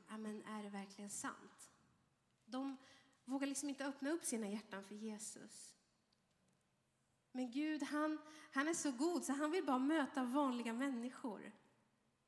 ja 0.07 0.17
men 0.17 0.43
är 0.43 0.63
det 0.63 0.69
verkligen 0.69 1.09
sant? 1.09 1.71
De 2.45 2.77
vågar 3.25 3.47
liksom 3.47 3.69
inte 3.69 3.85
öppna 3.85 4.09
upp 4.09 4.25
sina 4.25 4.47
hjärtan 4.47 4.83
för 4.83 4.95
Jesus. 4.95 5.75
Men 7.31 7.51
Gud, 7.51 7.83
han, 7.83 8.19
han 8.51 8.67
är 8.67 8.73
så 8.73 8.91
god 8.91 9.25
så 9.25 9.33
han 9.33 9.51
vill 9.51 9.65
bara 9.65 9.79
möta 9.79 10.23
vanliga 10.23 10.73
människor 10.73 11.51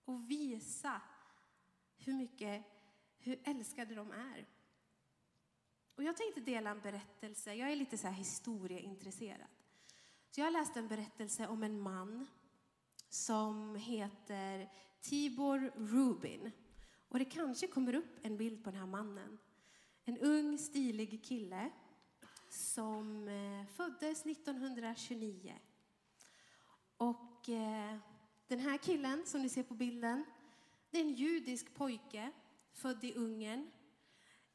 och 0.05 0.31
visa 0.31 1.01
hur 1.97 2.13
mycket, 2.13 2.65
hur 3.17 3.41
älskade 3.43 3.95
de 3.95 4.11
är. 4.11 4.47
Och 5.95 6.03
jag 6.03 6.17
tänkte 6.17 6.41
dela 6.41 6.69
en 6.69 6.81
berättelse. 6.81 7.53
Jag 7.53 7.71
är 7.71 7.75
lite 7.75 7.97
så 7.97 8.07
här 8.07 8.13
historieintresserad. 8.13 9.47
Så 10.31 10.41
jag 10.41 10.45
har 10.45 10.51
läst 10.51 10.77
en 10.77 10.87
berättelse 10.87 11.47
om 11.47 11.63
en 11.63 11.79
man 11.79 12.27
som 13.09 13.75
heter 13.75 14.69
Tibor 15.01 15.71
Rubin. 15.75 16.51
Och 17.09 17.19
det 17.19 17.25
kanske 17.25 17.67
kommer 17.67 17.95
upp 17.95 18.19
en 18.21 18.37
bild 18.37 18.63
på 18.63 18.71
den 18.71 18.79
här 18.79 18.87
mannen. 18.87 19.37
En 20.05 20.17
ung, 20.17 20.57
stilig 20.57 21.23
kille 21.23 21.71
som 22.49 23.27
eh, 23.27 23.65
föddes 23.75 24.25
1929. 24.25 25.55
Och 26.97 27.49
eh, 27.49 27.97
den 28.47 28.59
här 28.59 28.77
killen 28.77 29.25
som 29.25 29.41
ni 29.41 29.49
ser 29.49 29.63
på 29.63 29.73
bilden, 29.73 30.25
det 30.91 30.97
är 30.97 31.01
en 31.01 31.13
judisk 31.13 31.73
pojke 31.73 32.31
född 32.73 33.03
i 33.03 33.13
Ungern. 33.13 33.71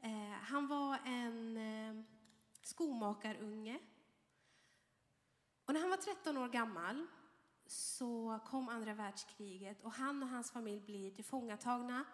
Eh, 0.00 0.30
han 0.30 0.66
var 0.66 0.98
en 1.04 1.56
eh, 1.56 2.04
skomakarunge. 2.62 3.78
Och 5.64 5.74
när 5.74 5.80
han 5.80 5.90
var 5.90 5.96
13 5.96 6.38
år 6.38 6.48
gammal 6.48 7.06
så 7.66 8.40
kom 8.46 8.68
andra 8.68 8.94
världskriget 8.94 9.80
och 9.80 9.92
han 9.92 10.22
och 10.22 10.28
hans 10.28 10.50
familj 10.50 10.80
blir 10.80 11.10
tillfångatagna 11.10 12.04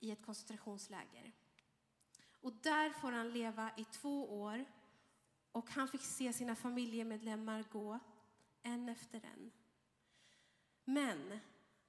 i 0.00 0.10
ett 0.10 0.26
koncentrationsläger. 0.26 1.32
Och 2.40 2.52
där 2.52 2.90
får 2.90 3.12
han 3.12 3.32
leva 3.32 3.70
i 3.76 3.84
två 3.84 4.40
år 4.42 4.64
och 5.52 5.70
han 5.70 5.88
fick 5.88 6.02
se 6.02 6.32
sina 6.32 6.56
familjemedlemmar 6.56 7.64
gå 7.72 7.98
en 8.62 8.88
efter 8.88 9.24
en. 9.24 9.50
Men 10.84 11.40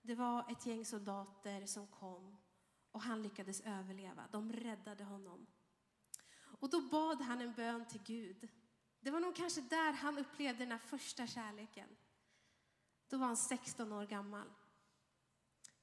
det 0.02 0.16
var 0.16 0.52
ett 0.52 0.66
gäng 0.66 0.86
soldater 0.86 1.66
som 1.66 1.88
kom 1.88 2.38
och 2.92 3.02
han 3.02 3.22
lyckades 3.22 3.62
överleva. 3.62 4.28
De 4.32 4.54
räddade 4.54 5.04
honom. 5.04 5.48
Och 6.60 6.70
då 6.70 6.82
bad 6.82 7.22
han 7.22 7.42
en 7.42 7.54
bön 7.54 7.86
till 7.86 8.02
Gud. 8.04 8.50
Det 9.00 9.12
var 9.12 9.20
nog 9.20 9.36
kanske 9.36 9.62
där 9.62 9.92
han 9.92 10.18
upplevde 10.18 10.64
den 10.64 10.72
här 10.72 10.80
första 10.80 11.28
kärleken. 11.28 11.90
Då 13.08 13.18
var 13.18 13.26
han 13.26 13.38
16 13.38 13.92
år 13.92 14.06
gammal. 14.06 14.48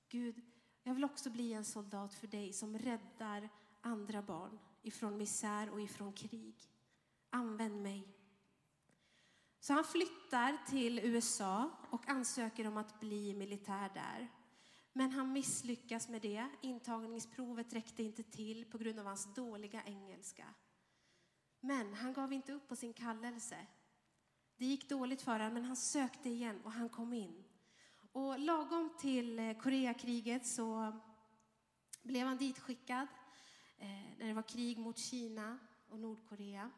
Gud, 0.08 0.40
jag 0.82 0.94
vill 0.94 1.04
också 1.04 1.30
bli 1.30 1.52
en 1.52 1.64
soldat 1.64 2.14
för 2.14 2.26
dig 2.26 2.52
som 2.52 2.78
räddar 2.78 3.48
andra 3.80 4.22
barn 4.22 4.58
ifrån 4.82 5.16
misär 5.16 5.70
och 5.70 5.80
ifrån 5.80 6.12
krig. 6.12 6.54
Använd 7.30 7.82
mig. 7.82 8.14
Så 9.60 9.72
han 9.72 9.84
flyttar 9.84 10.66
till 10.66 10.98
USA 10.98 11.70
och 11.90 12.08
ansöker 12.08 12.66
om 12.66 12.76
att 12.76 13.00
bli 13.00 13.34
militär 13.34 13.90
där. 13.94 14.28
Men 14.98 15.10
han 15.10 15.32
misslyckas 15.32 16.08
med 16.08 16.22
det. 16.22 16.48
Intagningsprovet 16.60 17.72
räckte 17.72 18.02
inte 18.02 18.22
till 18.22 18.64
på 18.64 18.78
grund 18.78 18.98
av 18.98 19.06
hans 19.06 19.34
dåliga 19.34 19.82
engelska. 19.84 20.54
Men 21.60 21.94
han 21.94 22.12
gav 22.12 22.32
inte 22.32 22.52
upp 22.52 22.68
på 22.68 22.76
sin 22.76 22.92
kallelse. 22.92 23.66
Det 24.56 24.66
gick 24.66 24.88
dåligt 24.88 25.22
för 25.22 25.32
honom, 25.32 25.54
men 25.54 25.64
han 25.64 25.76
sökte 25.76 26.28
igen 26.28 26.60
och 26.64 26.72
han 26.72 26.88
kom 26.88 27.12
in. 27.12 27.44
Och 28.12 28.38
lagom 28.38 28.96
till 29.00 29.38
eh, 29.38 29.58
Koreakriget 29.58 30.46
så 30.46 31.00
blev 32.02 32.26
han 32.26 32.36
ditskickad 32.36 33.08
eh, 33.78 33.88
när 34.18 34.26
det 34.26 34.34
var 34.34 34.48
krig 34.48 34.78
mot 34.78 34.98
Kina 34.98 35.58
och 35.88 36.00
Nordkorea. 36.00 36.70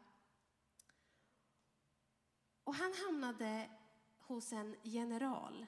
Och 2.64 2.74
han 2.74 2.92
hamnade 3.06 3.70
hos 4.18 4.52
en 4.52 4.76
general 4.82 5.66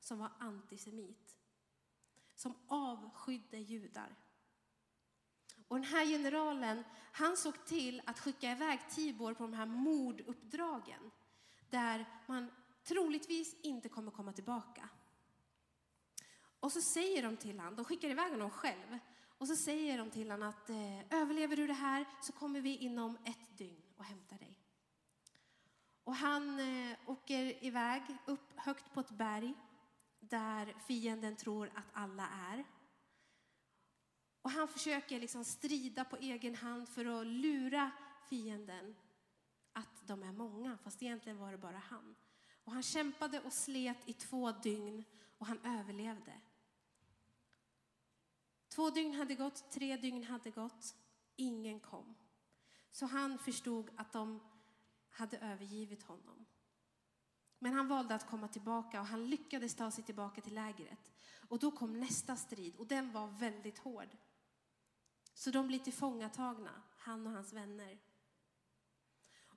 som 0.00 0.18
var 0.18 0.30
antisemit, 0.38 1.23
som 2.34 2.54
avskydde 2.68 3.58
judar. 3.58 4.16
Och 5.68 5.76
den 5.76 5.84
här 5.84 6.06
generalen, 6.06 6.84
han 7.12 7.36
såg 7.36 7.64
till 7.64 8.02
att 8.06 8.18
skicka 8.18 8.52
iväg 8.52 8.80
Tibor 8.90 9.34
på 9.34 9.42
de 9.42 9.52
här 9.52 9.66
morduppdragen 9.66 11.10
där 11.70 12.06
man 12.26 12.50
troligtvis 12.84 13.54
inte 13.62 13.88
kommer 13.88 14.10
komma 14.10 14.32
tillbaka. 14.32 14.88
Och 16.60 16.72
så 16.72 16.80
säger 16.80 17.22
de 17.22 17.36
till 17.36 17.58
honom, 17.58 17.76
de 17.76 17.84
skickar 17.84 18.08
iväg 18.08 18.30
honom 18.30 18.50
själv, 18.50 18.98
och 19.38 19.48
så 19.48 19.56
säger 19.56 19.98
de 19.98 20.10
till 20.10 20.30
honom 20.30 20.48
att 20.48 20.70
eh, 20.70 21.20
överlever 21.20 21.56
du 21.56 21.66
det 21.66 21.72
här 21.72 22.04
så 22.20 22.32
kommer 22.32 22.60
vi 22.60 22.76
inom 22.76 23.16
ett 23.24 23.58
dygn 23.58 23.82
och 23.96 24.04
hämtar 24.04 24.38
dig. 24.38 24.58
Och 26.04 26.14
han 26.14 26.60
eh, 26.60 26.96
åker 27.06 27.64
iväg 27.64 28.02
upp 28.26 28.52
högt 28.56 28.92
på 28.92 29.00
ett 29.00 29.10
berg 29.10 29.54
där 30.30 30.74
fienden 30.86 31.36
tror 31.36 31.70
att 31.74 31.88
alla 31.92 32.28
är. 32.28 32.64
Och 34.42 34.50
han 34.50 34.68
försöker 34.68 35.20
liksom 35.20 35.44
strida 35.44 36.04
på 36.04 36.16
egen 36.16 36.54
hand 36.54 36.88
för 36.88 37.04
att 37.04 37.26
lura 37.26 37.90
fienden 38.28 38.94
att 39.72 40.06
de 40.06 40.22
är 40.22 40.32
många, 40.32 40.78
fast 40.78 41.02
egentligen 41.02 41.38
var 41.38 41.52
det 41.52 41.58
bara 41.58 41.78
han. 41.78 42.14
Och 42.64 42.72
han 42.72 42.82
kämpade 42.82 43.40
och 43.40 43.52
slet 43.52 44.08
i 44.08 44.12
två 44.12 44.52
dygn 44.52 45.04
och 45.38 45.46
han 45.46 45.58
överlevde. 45.64 46.40
Två 48.68 48.90
dygn 48.90 49.14
hade 49.14 49.34
gått, 49.34 49.70
tre 49.70 49.96
dygn 49.96 50.24
hade 50.24 50.50
gått, 50.50 50.94
ingen 51.36 51.80
kom. 51.80 52.14
Så 52.90 53.06
han 53.06 53.38
förstod 53.38 53.90
att 53.96 54.12
de 54.12 54.40
hade 55.10 55.38
övergivit 55.38 56.02
honom. 56.02 56.46
Men 57.64 57.72
han 57.72 57.88
valde 57.88 58.14
att 58.14 58.30
komma 58.30 58.48
tillbaka 58.48 59.00
och 59.00 59.06
han 59.06 59.26
lyckades 59.26 59.74
ta 59.74 59.90
sig 59.90 60.04
tillbaka 60.04 60.40
till 60.40 60.54
lägret. 60.54 61.12
Och 61.48 61.58
då 61.58 61.70
kom 61.70 62.00
nästa 62.00 62.36
strid 62.36 62.76
och 62.76 62.86
den 62.86 63.12
var 63.12 63.26
väldigt 63.26 63.78
hård. 63.78 64.08
Så 65.34 65.50
de 65.50 65.66
blir 65.66 65.78
tillfångatagna, 65.78 66.82
han 66.96 67.26
och 67.26 67.32
hans 67.32 67.52
vänner. 67.52 67.98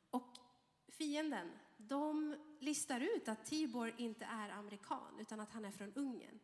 Och 0.09 0.37
fienden, 0.87 1.51
de 1.77 2.35
listar 2.59 2.99
ut 2.99 3.27
att 3.27 3.45
Tibor 3.45 3.93
inte 3.97 4.25
är 4.25 4.49
amerikan 4.49 5.19
utan 5.19 5.39
att 5.39 5.51
han 5.51 5.65
är 5.65 5.71
från 5.71 5.93
Ungern. 5.93 6.39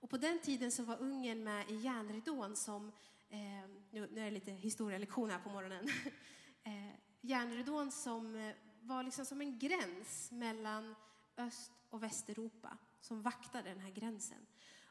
Och 0.00 0.10
på 0.10 0.16
den 0.16 0.38
tiden 0.38 0.72
så 0.72 0.82
var 0.82 0.96
Ungern 0.96 1.44
med 1.44 1.70
i 1.70 1.74
järnridån 1.74 2.56
som, 2.56 2.92
eh, 3.28 3.70
nu, 3.90 4.02
är 4.02 4.24
det 4.24 4.30
lite 4.30 4.52
historielektion 4.52 5.30
här 5.30 5.38
på 5.38 5.48
morgonen, 5.48 5.88
eh, 6.62 6.94
järnridån 7.20 7.92
som 7.92 8.34
eh, 8.34 8.54
var 8.80 9.02
liksom 9.02 9.26
som 9.26 9.40
en 9.40 9.58
gräns 9.58 10.30
mellan 10.30 10.94
Öst 11.36 11.72
och 11.90 12.02
Västeuropa 12.02 12.78
som 13.00 13.22
vaktade 13.22 13.68
den 13.68 13.80
här 13.80 13.90
gränsen. 13.90 14.46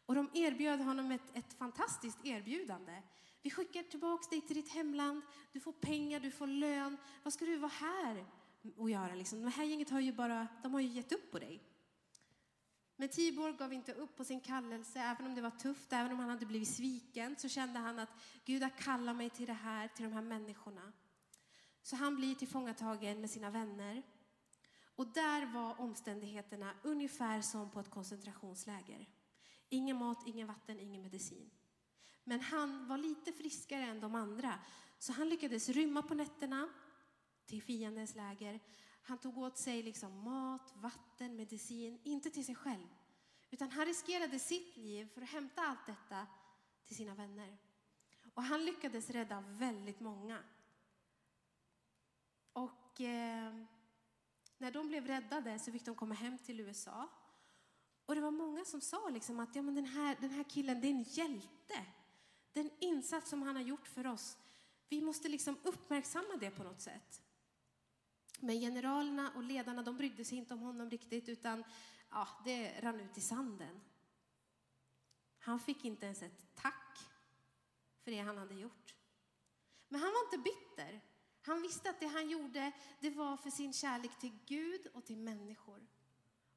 Och 0.06 0.16
de 0.16 0.30
erbjöd 0.34 0.80
honom 0.80 1.12
ett, 1.12 1.38
ett 1.38 1.54
fantastiskt 1.54 2.26
erbjudande. 2.26 3.02
Vi 3.42 3.50
skickar 3.50 3.84
tillbaka 3.84 4.30
dig 4.30 4.42
till 4.42 4.56
ditt 4.56 4.70
hemland, 4.70 5.22
du 5.52 5.60
får 5.60 5.72
pengar, 5.72 6.20
du 6.20 6.32
får 6.32 6.48
lön. 6.48 6.98
Vad 7.24 7.34
ska 7.34 7.46
du 7.46 7.58
vara 7.58 7.72
här 7.72 8.26
och 8.78 8.90
göra? 8.90 9.16
Liksom? 9.16 9.42
Det 9.42 9.50
här 9.50 9.64
gänget 9.64 9.90
har 9.90 10.00
ju 10.00 10.14
bara, 10.14 10.48
de 10.64 10.74
har 10.74 10.82
ju 10.82 10.88
gett 10.88 11.12
upp 11.12 11.32
på 11.32 11.40
dig. 11.40 11.64
Men 12.96 13.10
Tibor 13.10 13.52
gav 13.52 13.74
inte 13.74 13.94
upp 13.94 14.18
på 14.18 14.26
sin 14.26 14.42
kallelse, 14.42 15.00
även 15.00 15.26
om 15.26 15.36
det 15.36 15.42
var 15.42 15.50
tufft, 15.52 15.94
även 15.94 16.12
om 16.12 16.20
han 16.20 16.30
hade 16.30 16.46
blivit 16.46 16.76
sviken, 16.76 17.36
så 17.38 17.50
kände 17.50 17.80
han 17.80 18.00
att 18.00 18.10
Gud 18.46 18.64
har 18.64 18.70
kallat 18.70 19.16
mig 19.16 19.30
till 19.30 19.46
det 19.46 19.54
här, 19.54 19.88
till 19.88 20.06
de 20.06 20.14
här 20.14 20.22
människorna. 20.22 20.92
Så 21.82 21.96
han 21.96 22.16
blir 22.16 22.36
tillfångatagen 22.36 23.22
med 23.22 23.30
sina 23.30 23.50
vänner. 23.50 24.04
Och 24.96 25.08
där 25.08 25.46
var 25.46 25.82
omständigheterna 25.82 26.74
ungefär 26.84 27.42
som 27.42 27.72
på 27.72 27.80
ett 27.80 27.90
koncentrationsläger. 27.90 29.10
Ingen 29.70 29.98
mat, 29.98 30.24
ingen 30.28 30.48
vatten, 30.48 30.80
ingen 30.80 31.02
medicin. 31.02 31.52
Men 32.24 32.40
han 32.40 32.88
var 32.88 32.98
lite 32.98 33.32
friskare 33.32 33.84
än 33.84 34.00
de 34.00 34.16
andra, 34.16 34.60
så 35.00 35.14
han 35.14 35.30
lyckades 35.30 35.70
rymma 35.70 36.02
på 36.02 36.14
nätterna 36.14 36.70
till 37.46 37.62
fiendens 37.62 38.16
läger. 38.16 38.60
Han 39.02 39.18
tog 39.18 39.38
åt 39.38 39.58
sig 39.58 39.84
liksom 39.84 40.24
mat, 40.24 40.74
vatten, 40.76 41.36
medicin, 41.36 42.00
inte 42.04 42.30
till 42.30 42.46
sig 42.46 42.56
själv. 42.56 42.88
Utan 43.50 43.72
han 43.72 43.86
riskerade 43.86 44.40
sitt 44.40 44.78
liv 44.78 45.08
för 45.14 45.22
att 45.22 45.30
hämta 45.30 45.62
allt 45.62 45.86
detta 45.86 46.28
till 46.86 46.96
sina 46.96 47.16
vänner. 47.16 47.58
Och 48.34 48.44
han 48.44 48.66
lyckades 48.66 49.10
rädda 49.10 49.44
väldigt 49.48 50.00
många. 50.00 50.44
Och 52.54 53.02
eh, 53.02 53.54
när 54.58 54.72
de 54.72 54.88
blev 54.88 55.08
räddade 55.08 55.60
så 55.60 55.72
fick 55.72 55.86
de 55.86 55.96
komma 55.96 56.16
hem 56.16 56.38
till 56.38 56.60
USA. 56.60 57.10
Och 58.06 58.16
det 58.16 58.22
var 58.22 58.32
många 58.32 58.66
som 58.66 58.82
sa 58.82 59.10
liksom 59.10 59.40
att 59.40 59.56
ja, 59.56 59.62
men 59.62 59.76
den, 59.76 59.86
här, 59.86 60.18
den 60.20 60.30
här 60.30 60.44
killen, 60.44 60.82
det 60.82 60.88
är 60.88 60.92
en 60.92 61.04
hjälte. 61.04 61.86
Den 62.54 62.70
insats 62.80 63.30
som 63.30 63.42
han 63.42 63.56
har 63.56 63.64
gjort 63.64 63.88
för 63.88 64.08
oss, 64.08 64.38
vi 64.90 65.02
måste 65.02 65.30
liksom 65.30 65.58
uppmärksamma 65.64 66.38
det 66.40 66.52
på 66.52 66.64
något 66.64 66.82
sätt. 66.82 67.22
Men 68.40 68.60
generalerna 68.60 69.32
och 69.36 69.44
ledarna 69.44 69.84
de 69.84 69.98
brydde 69.98 70.26
sig 70.26 70.38
inte 70.38 70.54
om 70.54 70.60
honom 70.60 70.90
riktigt 70.90 71.30
utan 71.30 71.64
ja, 72.10 72.28
det 72.46 72.82
rann 72.82 73.00
ut 73.00 73.18
i 73.18 73.22
sanden. 73.22 73.82
Han 75.40 75.60
fick 75.60 75.86
inte 75.86 76.06
ens 76.06 76.22
ett 76.22 76.56
tack 76.56 77.00
för 78.04 78.12
det 78.12 78.20
han 78.20 78.38
hade 78.38 78.56
gjort. 78.56 78.96
Men 79.88 80.02
han 80.02 80.12
var 80.12 80.26
inte 80.26 80.38
bitter. 80.38 81.02
Han 81.46 81.62
visste 81.62 81.90
att 81.90 82.00
det 82.00 82.08
han 82.08 82.30
gjorde 82.30 82.72
det 83.00 83.10
var 83.10 83.38
för 83.38 83.50
sin 83.50 83.74
kärlek 83.74 84.20
till 84.20 84.40
Gud 84.46 84.88
och 84.94 85.06
till 85.06 85.18
människor. 85.18 85.88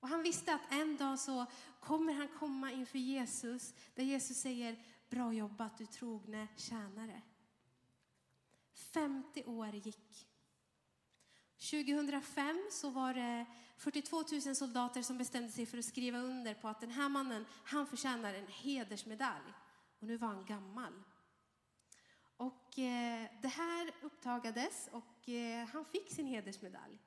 Och 0.00 0.08
han 0.08 0.22
visste 0.22 0.54
att 0.54 0.72
en 0.72 0.96
dag 0.96 1.18
så 1.18 1.46
kommer 1.80 2.12
han 2.12 2.28
komma 2.28 2.72
inför 2.72 2.98
Jesus 2.98 3.74
där 3.94 4.04
Jesus 4.04 4.36
säger 4.36 4.84
bra 5.08 5.32
jobbat 5.32 5.78
du 5.78 5.86
trogne 5.86 6.48
tjänare. 6.56 7.22
50 8.74 9.44
år 9.44 9.74
gick 9.74 10.28
2005 11.70 12.68
så 12.70 12.90
var 12.90 13.14
det 13.14 13.46
42 13.76 14.24
000 14.46 14.56
soldater 14.56 15.02
som 15.02 15.18
bestämde 15.18 15.52
sig 15.52 15.66
för 15.66 15.78
att 15.78 15.84
skriva 15.84 16.18
under 16.18 16.54
på 16.54 16.68
att 16.68 16.80
den 16.80 16.90
här 16.90 17.08
mannen, 17.08 17.46
han 17.64 17.86
förtjänar 17.86 18.34
en 18.34 18.46
hedersmedalj. 18.46 19.52
Och 20.00 20.06
nu 20.06 20.16
var 20.16 20.28
han 20.28 20.44
gammal. 20.44 21.02
Och 22.38 22.78
eh, 22.78 23.30
det 23.42 23.48
här 23.48 23.90
upptagades 24.02 24.88
och 24.92 25.28
eh, 25.28 25.66
han 25.66 25.84
fick 25.84 26.12
sin 26.12 26.26
hedersmedalj. 26.26 26.98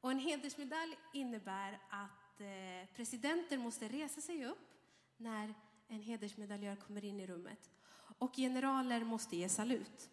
Och 0.00 0.10
en 0.10 0.18
hedersmedalj 0.18 0.96
innebär 1.12 1.80
att 1.90 2.40
eh, 2.40 2.94
presidenter 2.96 3.58
måste 3.58 3.88
resa 3.88 4.20
sig 4.20 4.44
upp 4.46 4.74
när 5.16 5.54
en 5.88 6.02
hedersmedaljör 6.02 6.76
kommer 6.76 7.04
in 7.04 7.20
i 7.20 7.26
rummet. 7.26 7.70
Och 8.18 8.36
generaler 8.36 9.04
måste 9.04 9.36
ge 9.36 9.48
salut. 9.48 10.10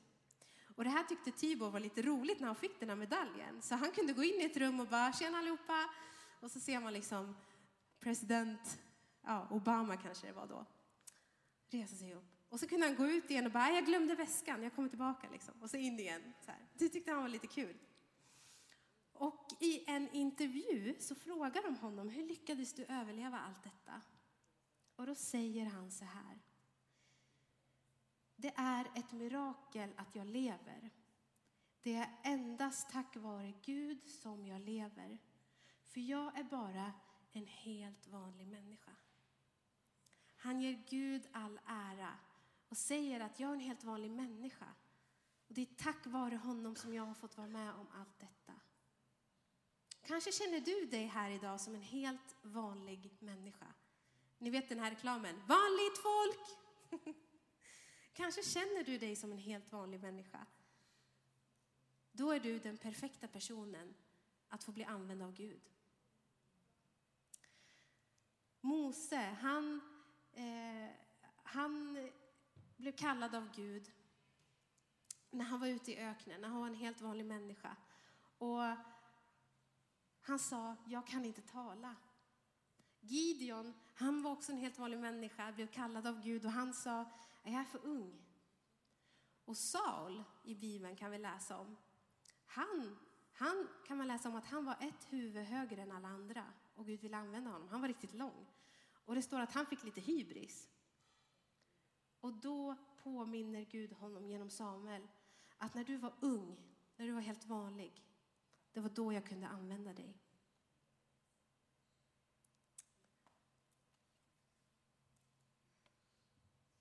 Och 0.75 0.83
det 0.83 0.89
här 0.89 1.03
tyckte 1.03 1.31
Tibo 1.31 1.69
var 1.69 1.79
lite 1.79 2.01
roligt 2.01 2.39
när 2.39 2.47
han 2.47 2.55
fick 2.55 2.79
den 2.79 2.89
här 2.89 2.95
medaljen. 2.95 3.61
Så 3.61 3.75
han 3.75 3.91
kunde 3.91 4.13
gå 4.13 4.23
in 4.23 4.41
i 4.41 4.45
ett 4.45 4.57
rum 4.57 4.79
och 4.79 4.87
bara 4.87 5.13
“tjena 5.13 5.37
allihopa” 5.37 5.89
och 6.39 6.51
så 6.51 6.59
ser 6.59 6.79
man 6.79 6.93
liksom 6.93 7.35
president 7.99 8.79
ja, 9.21 9.47
Obama 9.49 9.97
kanske 9.97 10.27
det 10.27 10.33
var 10.33 10.47
då, 10.47 10.65
resa 11.69 11.95
sig 11.95 12.13
upp. 12.13 12.36
Och 12.49 12.59
så 12.59 12.67
kunde 12.67 12.85
han 12.85 12.95
gå 12.95 13.07
ut 13.07 13.31
igen 13.31 13.45
och 13.45 13.51
bara 13.51 13.63
ah, 13.63 13.69
“jag 13.69 13.85
glömde 13.85 14.15
väskan, 14.15 14.63
jag 14.63 14.75
kommer 14.75 14.89
tillbaka” 14.89 15.29
liksom. 15.31 15.53
Och 15.61 15.69
så 15.69 15.77
in 15.77 15.99
igen. 15.99 16.33
Så 16.45 16.51
här. 16.51 16.65
Det 16.73 16.89
tyckte 16.89 17.11
han 17.11 17.21
var 17.21 17.29
lite 17.29 17.47
kul. 17.47 17.77
Och 19.13 19.47
i 19.59 19.83
en 19.87 20.09
intervju 20.09 20.95
så 20.99 21.15
frågar 21.15 21.63
de 21.63 21.75
honom 21.75 22.09
“hur 22.09 22.23
lyckades 22.23 22.73
du 22.73 22.85
överleva 22.85 23.39
allt 23.39 23.63
detta?” 23.63 24.01
Och 24.95 25.05
då 25.05 25.15
säger 25.15 25.65
han 25.65 25.91
så 25.91 26.05
här 26.05 26.39
det 28.39 28.53
är 28.55 28.87
ett 28.95 29.11
mirakel 29.11 29.93
att 29.95 30.15
jag 30.15 30.27
lever. 30.27 30.89
Det 31.81 31.95
är 31.95 32.09
endast 32.23 32.89
tack 32.89 33.15
vare 33.15 33.53
Gud 33.61 34.07
som 34.07 34.47
jag 34.47 34.61
lever. 34.61 35.17
För 35.83 35.99
jag 35.99 36.39
är 36.39 36.43
bara 36.43 36.93
en 37.31 37.47
helt 37.47 38.07
vanlig 38.07 38.47
människa. 38.47 38.91
Han 40.35 40.61
ger 40.61 40.83
Gud 40.89 41.27
all 41.31 41.59
ära 41.65 42.13
och 42.69 42.77
säger 42.77 43.19
att 43.19 43.39
jag 43.39 43.49
är 43.49 43.53
en 43.53 43.59
helt 43.59 43.83
vanlig 43.83 44.11
människa. 44.11 44.73
Och 45.47 45.53
det 45.53 45.61
är 45.61 45.65
tack 45.65 46.05
vare 46.05 46.35
honom 46.35 46.75
som 46.75 46.93
jag 46.93 47.03
har 47.03 47.13
fått 47.13 47.37
vara 47.37 47.47
med 47.47 47.73
om 47.73 47.87
allt 47.93 48.19
detta. 48.19 48.53
Kanske 50.01 50.31
känner 50.31 50.59
du 50.59 50.85
dig 50.85 51.05
här 51.05 51.29
idag 51.29 51.61
som 51.61 51.75
en 51.75 51.81
helt 51.81 52.35
vanlig 52.41 53.17
människa. 53.19 53.73
Ni 54.37 54.49
vet 54.49 54.69
den 54.69 54.79
här 54.79 54.89
reklamen, 54.89 55.35
vanligt 55.47 55.97
folk! 55.97 56.57
Kanske 58.13 58.43
känner 58.43 58.83
du 58.83 58.97
dig 58.97 59.15
som 59.15 59.31
en 59.31 59.37
helt 59.37 59.71
vanlig 59.71 60.01
människa. 60.01 60.45
Då 62.11 62.31
är 62.31 62.39
du 62.39 62.59
den 62.59 62.77
perfekta 62.77 63.27
personen 63.27 63.93
att 64.49 64.63
få 64.63 64.71
bli 64.71 64.83
använd 64.83 65.21
av 65.21 65.33
Gud. 65.33 65.61
Mose, 68.61 69.37
han, 69.41 69.81
eh, 70.33 70.89
han 71.43 72.09
blev 72.77 72.91
kallad 72.91 73.35
av 73.35 73.51
Gud 73.55 73.91
när 75.31 75.45
han 75.45 75.59
var 75.59 75.67
ute 75.67 75.91
i 75.91 75.97
öknen, 75.97 76.41
när 76.41 76.47
han 76.47 76.59
var 76.59 76.67
en 76.67 76.75
helt 76.75 77.01
vanlig 77.01 77.25
människa. 77.25 77.75
Och 78.37 78.61
han 80.21 80.39
sa, 80.39 80.75
jag 80.85 81.07
kan 81.07 81.25
inte 81.25 81.41
tala. 81.41 81.95
Gideon, 82.99 83.73
han 83.93 84.21
var 84.21 84.31
också 84.31 84.51
en 84.51 84.57
helt 84.57 84.79
vanlig 84.79 84.99
människa, 84.99 85.51
blev 85.51 85.67
kallad 85.67 86.07
av 86.07 86.21
Gud 86.21 86.45
och 86.45 86.51
han 86.51 86.73
sa, 86.73 87.05
jag 87.43 87.53
är 87.53 87.63
för 87.63 87.85
ung. 87.85 88.23
Och 89.45 89.57
Saul 89.57 90.23
i 90.43 90.55
Bibeln 90.55 90.95
kan 90.95 91.11
vi 91.11 91.17
läsa 91.17 91.57
om. 91.57 91.77
Han, 92.45 92.97
han 93.33 93.67
kan 93.87 93.97
man 93.97 94.07
läsa 94.07 94.29
om 94.29 94.35
att 94.35 94.45
han 94.45 94.65
var 94.65 94.75
ett 94.79 95.13
huvud 95.13 95.45
högre 95.45 95.81
än 95.81 95.91
alla 95.91 96.07
andra 96.07 96.45
och 96.75 96.85
Gud 96.85 97.01
ville 97.01 97.17
använda 97.17 97.49
honom. 97.51 97.67
Han 97.69 97.81
var 97.81 97.87
riktigt 97.87 98.13
lång. 98.13 98.47
Och 99.05 99.15
det 99.15 99.21
står 99.21 99.39
att 99.39 99.53
han 99.53 99.65
fick 99.65 99.83
lite 99.83 100.01
hybris. 100.01 100.69
Och 102.19 102.33
då 102.33 102.75
påminner 103.03 103.61
Gud 103.61 103.93
honom 103.93 104.29
genom 104.29 104.49
Samuel 104.49 105.07
att 105.57 105.73
när 105.73 105.83
du 105.83 105.97
var 105.97 106.13
ung, 106.19 106.57
när 106.95 107.05
du 107.05 107.11
var 107.11 107.21
helt 107.21 107.45
vanlig, 107.45 108.03
det 108.71 108.79
var 108.79 108.89
då 108.89 109.13
jag 109.13 109.25
kunde 109.25 109.47
använda 109.47 109.93
dig. 109.93 110.17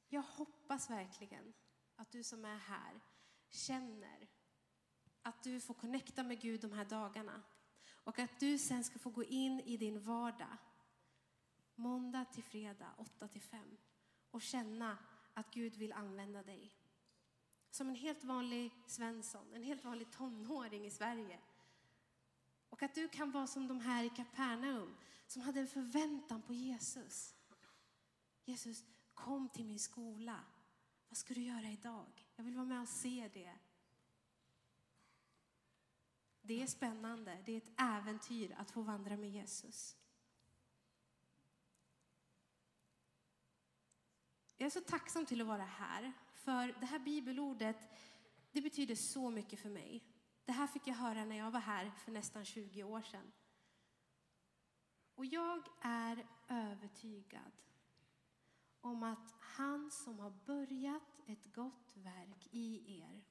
Jag 0.08 0.22
hoppas 0.22 0.90
verkligen 0.90 1.52
att 1.96 2.12
du 2.12 2.22
som 2.22 2.44
är 2.44 2.56
här 2.56 3.00
känner 3.48 4.28
att 5.22 5.42
du 5.42 5.60
får 5.60 5.74
connecta 5.74 6.22
med 6.22 6.40
Gud 6.40 6.60
de 6.60 6.72
här 6.72 6.84
dagarna 6.84 7.42
och 8.04 8.18
att 8.18 8.40
du 8.40 8.58
sen 8.58 8.84
ska 8.84 8.98
få 8.98 9.10
gå 9.10 9.24
in 9.24 9.60
i 9.60 9.76
din 9.76 10.00
vardag 10.00 10.56
måndag 11.74 12.24
till 12.24 12.44
fredag 12.44 12.94
8 12.98 13.28
till 13.28 13.42
5 13.42 13.76
och 14.30 14.42
känna 14.42 14.98
att 15.36 15.50
Gud 15.50 15.76
vill 15.76 15.92
använda 15.92 16.42
dig. 16.42 16.72
Som 17.70 17.88
en 17.88 17.94
helt 17.94 18.24
vanlig 18.24 18.72
Svensson, 18.86 19.54
en 19.54 19.62
helt 19.62 19.84
vanlig 19.84 20.10
tonåring 20.12 20.86
i 20.86 20.90
Sverige. 20.90 21.38
Och 22.70 22.82
att 22.82 22.94
du 22.94 23.08
kan 23.08 23.30
vara 23.30 23.46
som 23.46 23.68
de 23.68 23.80
här 23.80 24.04
i 24.04 24.10
Kapernaum 24.10 24.96
som 25.26 25.42
hade 25.42 25.60
en 25.60 25.68
förväntan 25.68 26.42
på 26.42 26.54
Jesus. 26.54 27.34
Jesus, 28.44 28.84
Kom 29.14 29.48
till 29.48 29.64
min 29.64 29.78
skola. 29.78 30.40
Vad 31.08 31.16
ska 31.16 31.34
du 31.34 31.42
göra 31.42 31.70
idag? 31.70 32.26
Jag 32.36 32.44
vill 32.44 32.54
vara 32.54 32.66
med 32.66 32.80
och 32.80 32.88
se 32.88 33.30
det. 33.34 33.58
Det 36.42 36.62
är 36.62 36.66
spännande. 36.66 37.42
Det 37.46 37.52
är 37.52 37.56
ett 37.56 37.80
äventyr 37.80 38.54
att 38.58 38.70
få 38.70 38.82
vandra 38.82 39.16
med 39.16 39.30
Jesus. 39.30 39.96
Jag 44.56 44.66
är 44.66 44.70
så 44.70 44.80
tacksam 44.80 45.26
till 45.26 45.40
att 45.40 45.46
vara 45.46 45.64
här, 45.64 46.12
för 46.32 46.80
det 46.80 46.86
här 46.86 46.98
bibelordet 46.98 47.76
det 48.52 48.60
betyder 48.60 48.94
så 48.94 49.30
mycket 49.30 49.60
för 49.60 49.68
mig. 49.68 50.04
Det 50.44 50.52
här 50.52 50.66
fick 50.66 50.86
jag 50.86 50.94
höra 50.94 51.24
när 51.24 51.36
jag 51.36 51.50
var 51.50 51.60
här 51.60 51.90
för 51.90 52.12
nästan 52.12 52.44
20 52.44 52.84
år 52.84 53.02
sedan. 53.02 53.32
Och 55.14 55.26
jag 55.26 55.68
är 55.80 56.26
övertygad 56.48 57.52
om 58.80 59.02
att 59.02 59.34
han 59.40 59.90
som 59.90 60.18
har 60.18 60.30
börjat 60.30 61.20
ett 61.26 61.54
gott 61.54 61.92
verk 61.96 62.48
i 62.50 62.98
er 63.00 63.24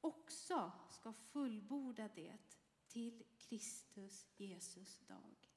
också 0.00 0.72
ska 0.88 1.12
fullborda 1.12 2.08
det 2.14 2.38
till 2.86 3.22
Kristus 3.38 4.26
Jesus 4.36 4.98
dag. 4.98 5.50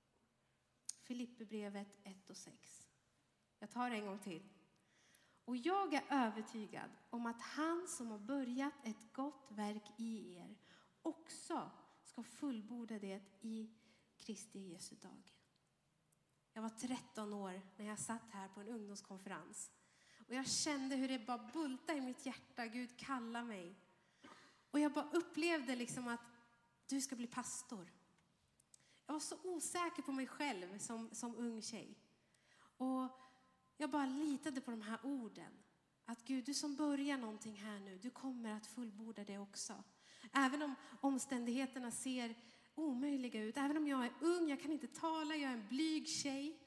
Filipperbrevet 1.01 1.97
1 2.03 2.29
och 2.29 2.37
6. 2.37 2.87
Jag 3.59 3.71
tar 3.71 3.89
det 3.89 3.95
en 3.95 4.05
gång 4.05 4.19
till. 4.19 4.49
Och 5.45 5.57
jag 5.57 5.93
är 5.93 6.03
övertygad 6.09 6.89
om 7.09 7.25
att 7.25 7.41
han 7.41 7.87
som 7.87 8.11
har 8.11 8.19
börjat 8.19 8.73
ett 8.83 9.13
gott 9.13 9.47
verk 9.49 9.83
i 9.97 10.35
er 10.35 10.55
också 11.01 11.71
ska 12.03 12.23
fullborda 12.23 12.99
det 12.99 13.21
i 13.41 13.69
Kristi 14.17 14.59
Jesu 14.59 14.95
dag. 14.95 15.33
Jag 16.53 16.61
var 16.61 16.69
13 16.69 17.33
år 17.33 17.61
när 17.77 17.85
jag 17.85 17.99
satt 17.99 18.31
här 18.31 18.47
på 18.47 18.61
en 18.61 18.67
ungdomskonferens. 18.67 19.71
Och 20.27 20.33
jag 20.33 20.47
kände 20.47 20.95
hur 20.95 21.07
det 21.07 21.19
bara 21.19 21.49
bultade 21.53 21.99
i 21.99 22.01
mitt 22.01 22.25
hjärta. 22.25 22.67
Gud 22.67 22.99
kallar 22.99 23.43
mig. 23.43 23.75
Och 24.71 24.79
jag 24.79 24.93
bara 24.93 25.09
upplevde 25.11 25.75
liksom 25.75 26.07
att 26.07 26.21
du 26.87 27.01
ska 27.01 27.15
bli 27.15 27.27
pastor. 27.27 27.91
Jag 29.05 29.13
var 29.13 29.19
så 29.19 29.37
osäker 29.43 30.01
på 30.01 30.11
mig 30.11 30.27
själv 30.27 30.77
som, 30.77 31.09
som 31.11 31.35
ung 31.35 31.61
tjej. 31.61 31.97
Och 32.77 33.19
jag 33.81 33.89
bara 33.89 34.05
litade 34.05 34.61
på 34.61 34.71
de 34.71 34.81
här 34.81 34.99
orden. 35.03 35.51
Att 36.05 36.25
Gud, 36.25 36.45
du 36.45 36.53
som 36.53 36.75
börjar 36.75 37.17
någonting 37.17 37.55
här 37.55 37.79
nu, 37.79 37.97
du 37.97 38.09
kommer 38.09 38.51
att 38.53 38.67
fullborda 38.67 39.23
det 39.23 39.37
också. 39.37 39.83
Även 40.33 40.61
om 40.61 40.75
omständigheterna 41.01 41.91
ser 41.91 42.35
omöjliga 42.75 43.43
ut. 43.43 43.57
Även 43.57 43.77
om 43.77 43.87
jag 43.87 44.05
är 44.05 44.11
ung, 44.19 44.49
jag 44.49 44.61
kan 44.61 44.71
inte 44.71 44.87
tala, 44.87 45.35
jag 45.35 45.51
är 45.51 45.53
en 45.53 45.67
blyg 45.67 46.07
tjej. 46.07 46.59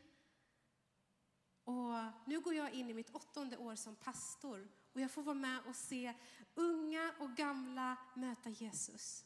Och 1.64 1.94
nu 2.26 2.40
går 2.40 2.54
jag 2.54 2.72
in 2.72 2.90
i 2.90 2.94
mitt 2.94 3.10
åttonde 3.10 3.56
år 3.56 3.74
som 3.74 3.96
pastor 3.96 4.68
och 4.92 5.00
jag 5.00 5.10
får 5.10 5.22
vara 5.22 5.34
med 5.34 5.60
och 5.66 5.76
se 5.76 6.14
unga 6.54 7.14
och 7.18 7.30
gamla 7.30 7.96
möta 8.14 8.50
Jesus. 8.50 9.24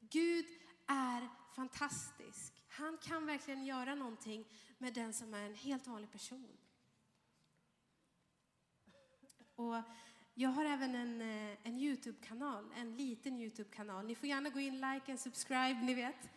Gud 0.00 0.46
är 0.86 1.28
fantastisk. 1.54 2.62
Han 2.68 2.98
kan 2.98 3.26
verkligen 3.26 3.64
göra 3.64 3.94
någonting 3.94 4.44
med 4.78 4.94
den 4.94 5.14
som 5.14 5.34
är 5.34 5.46
en 5.46 5.54
helt 5.54 5.86
vanlig 5.86 6.12
person. 6.12 6.58
Och 9.56 9.82
jag 10.34 10.48
har 10.48 10.64
även 10.64 10.94
en, 10.94 11.20
eh, 11.20 11.58
en 11.62 11.78
Youtube-kanal, 11.78 12.72
en 12.76 12.96
liten 12.96 13.36
Youtube-kanal. 13.36 14.06
Ni 14.06 14.14
får 14.14 14.28
gärna 14.28 14.50
gå 14.50 14.60
in, 14.60 14.74
like 14.74 15.12
and 15.12 15.20
subscribe, 15.20 15.80
ni 15.82 15.94
vet. 15.94 16.30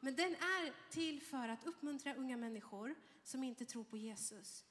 Men 0.00 0.14
den 0.14 0.32
är 0.32 0.90
till 0.90 1.22
för 1.22 1.48
att 1.48 1.66
uppmuntra 1.66 2.14
unga 2.14 2.36
människor 2.36 2.94
som 3.24 3.44
inte 3.44 3.64
tror 3.64 3.84
på 3.84 3.96
Jesus. 3.96 4.64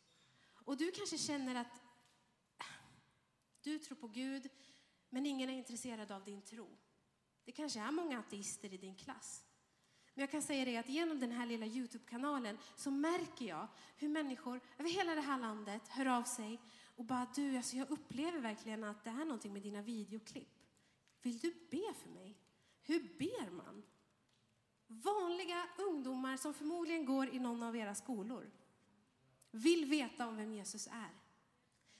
Och 0.66 0.78
du 0.78 0.92
kanske 0.92 1.18
känner 1.18 1.56
att 1.56 1.82
ah, 2.58 2.64
du 3.64 3.80
tror 3.80 3.96
på 3.96 4.08
Gud, 4.08 4.50
men 5.10 5.26
ingen 5.26 5.50
är 5.50 5.54
intresserad 5.54 6.12
av 6.12 6.24
din 6.24 6.42
tro. 6.42 6.78
Det 7.46 7.52
kanske 7.52 7.80
är 7.80 7.92
många 7.92 8.20
ateister 8.20 8.74
i 8.74 8.78
din 8.78 8.96
klass. 8.96 9.44
Men 10.14 10.22
jag 10.22 10.32
kan 10.32 10.42
säga 10.42 10.66
dig 10.66 10.78
att 10.78 10.90
genom 10.90 11.20
den 11.20 11.32
här 11.32 11.46
lilla 11.46 11.66
Youtube-kanalen 11.66 12.58
så 12.76 12.92
märker 12.92 13.46
jag 13.46 13.68
hur 13.98 14.10
människor 14.10 14.62
över 14.78 14.90
hela 14.90 15.16
det 15.16 15.22
här 15.22 15.40
landet 15.40 15.88
hör 15.88 16.06
av 16.06 16.24
sig 16.24 16.60
och 16.98 17.06
bara 17.06 17.28
du, 17.36 17.58
alltså 17.58 17.76
jag 17.76 17.90
upplever 17.90 18.40
verkligen 18.40 18.84
att 18.84 19.04
det 19.04 19.10
är 19.10 19.26
någonting 19.26 19.54
med 19.54 19.62
dina 19.62 19.82
videoklipp. 19.82 20.64
Vill 21.22 21.40
du 21.40 21.54
be 21.72 21.94
för 21.94 22.10
mig? 22.10 22.38
Hur 22.84 23.00
ber 23.18 23.52
man? 23.52 23.84
Vanliga 24.88 25.68
ungdomar 25.78 26.38
som 26.38 26.54
förmodligen 26.54 27.06
går 27.06 27.30
i 27.30 27.40
någon 27.40 27.64
av 27.64 27.76
era 27.76 27.96
skolor 27.96 28.52
vill 29.52 29.86
veta 29.86 30.28
om 30.28 30.38
vem 30.38 30.54
Jesus 30.54 30.88
är. 30.88 31.12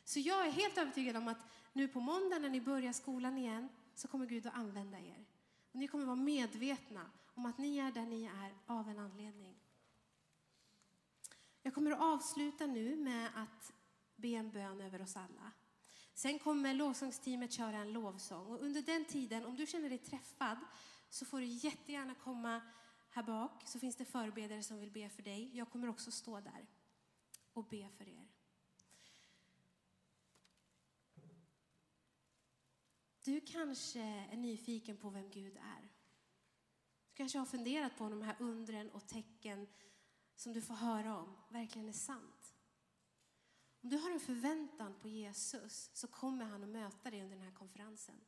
Så 0.04 0.20
jag 0.20 0.48
är 0.48 0.52
helt 0.52 0.78
övertygad 0.78 1.18
om 1.18 1.28
att 1.28 1.46
nu 1.74 1.88
på 1.88 2.00
måndag 2.00 2.40
när 2.40 2.50
ni 2.50 2.62
börjar 2.62 2.94
skolan 2.94 3.38
igen 3.38 3.70
så 3.96 4.08
kommer 4.08 4.26
Gud 4.26 4.48
att 4.48 4.54
använda 4.54 5.00
er. 5.00 5.26
Och 5.72 5.80
ni 5.80 5.88
kommer 5.88 6.06
vara 6.06 6.16
medvetna 6.16 7.12
om 7.34 7.46
att 7.46 7.58
ni 7.58 7.78
är 7.78 7.92
där 7.92 8.06
ni 8.06 8.26
är 8.26 8.54
av 8.66 8.90
en 8.90 9.00
anledning. 9.00 9.56
Jag 11.62 11.74
kommer 11.74 11.92
att 11.92 12.02
avsluta 12.02 12.66
nu 12.66 12.96
med 12.96 13.30
att 13.36 13.74
be 14.18 14.28
en 14.28 14.52
bön 14.52 14.82
över 14.82 15.02
oss 15.02 15.16
alla. 15.16 15.52
Sen 16.14 16.40
kommer 16.40 16.74
lovsångsteamet 16.74 17.52
köra 17.52 17.78
en 17.78 17.94
lovsång 17.94 18.48
och 18.48 18.62
under 18.62 18.82
den 18.82 19.06
tiden, 19.06 19.46
om 19.46 19.56
du 19.56 19.68
känner 19.68 19.90
dig 19.90 19.98
träffad, 19.98 20.58
så 21.10 21.26
får 21.26 21.40
du 21.40 21.46
jättegärna 21.46 22.16
komma 22.16 22.62
här 23.10 23.24
bak 23.24 23.68
så 23.68 23.80
finns 23.80 23.96
det 23.96 24.06
förberedare 24.06 24.64
som 24.64 24.80
vill 24.80 24.92
be 24.92 25.10
för 25.10 25.24
dig. 25.24 25.58
Jag 25.58 25.70
kommer 25.70 25.90
också 25.90 26.12
stå 26.12 26.40
där 26.40 26.68
och 27.54 27.66
be 27.66 27.90
för 27.90 28.08
er. 28.08 28.28
Du 33.24 33.42
kanske 33.42 34.02
är 34.02 34.38
nyfiken 34.38 34.98
på 34.98 35.10
vem 35.10 35.30
Gud 35.30 35.58
är. 35.58 35.82
Du 37.10 37.14
kanske 37.14 37.38
har 37.38 37.46
funderat 37.46 37.98
på 37.98 38.04
om 38.04 38.12
de 38.12 38.22
här 38.22 38.36
undren 38.40 38.90
och 38.90 39.08
tecken 39.08 39.68
som 40.36 40.54
du 40.54 40.62
får 40.62 40.74
höra 40.74 41.18
om 41.18 41.38
verkligen 41.50 41.90
är 41.90 41.94
sant. 41.94 42.37
Om 43.82 43.90
du 43.90 43.98
har 43.98 44.12
en 44.12 44.20
förväntan 44.20 44.94
på 45.00 45.08
Jesus 45.08 45.90
så 45.94 46.08
kommer 46.08 46.46
han 46.46 46.64
att 46.64 46.70
möta 46.70 47.12
dig 47.12 47.24
under 47.24 47.36
den 47.36 47.46
här 47.46 47.54
konferensen. 47.54 48.22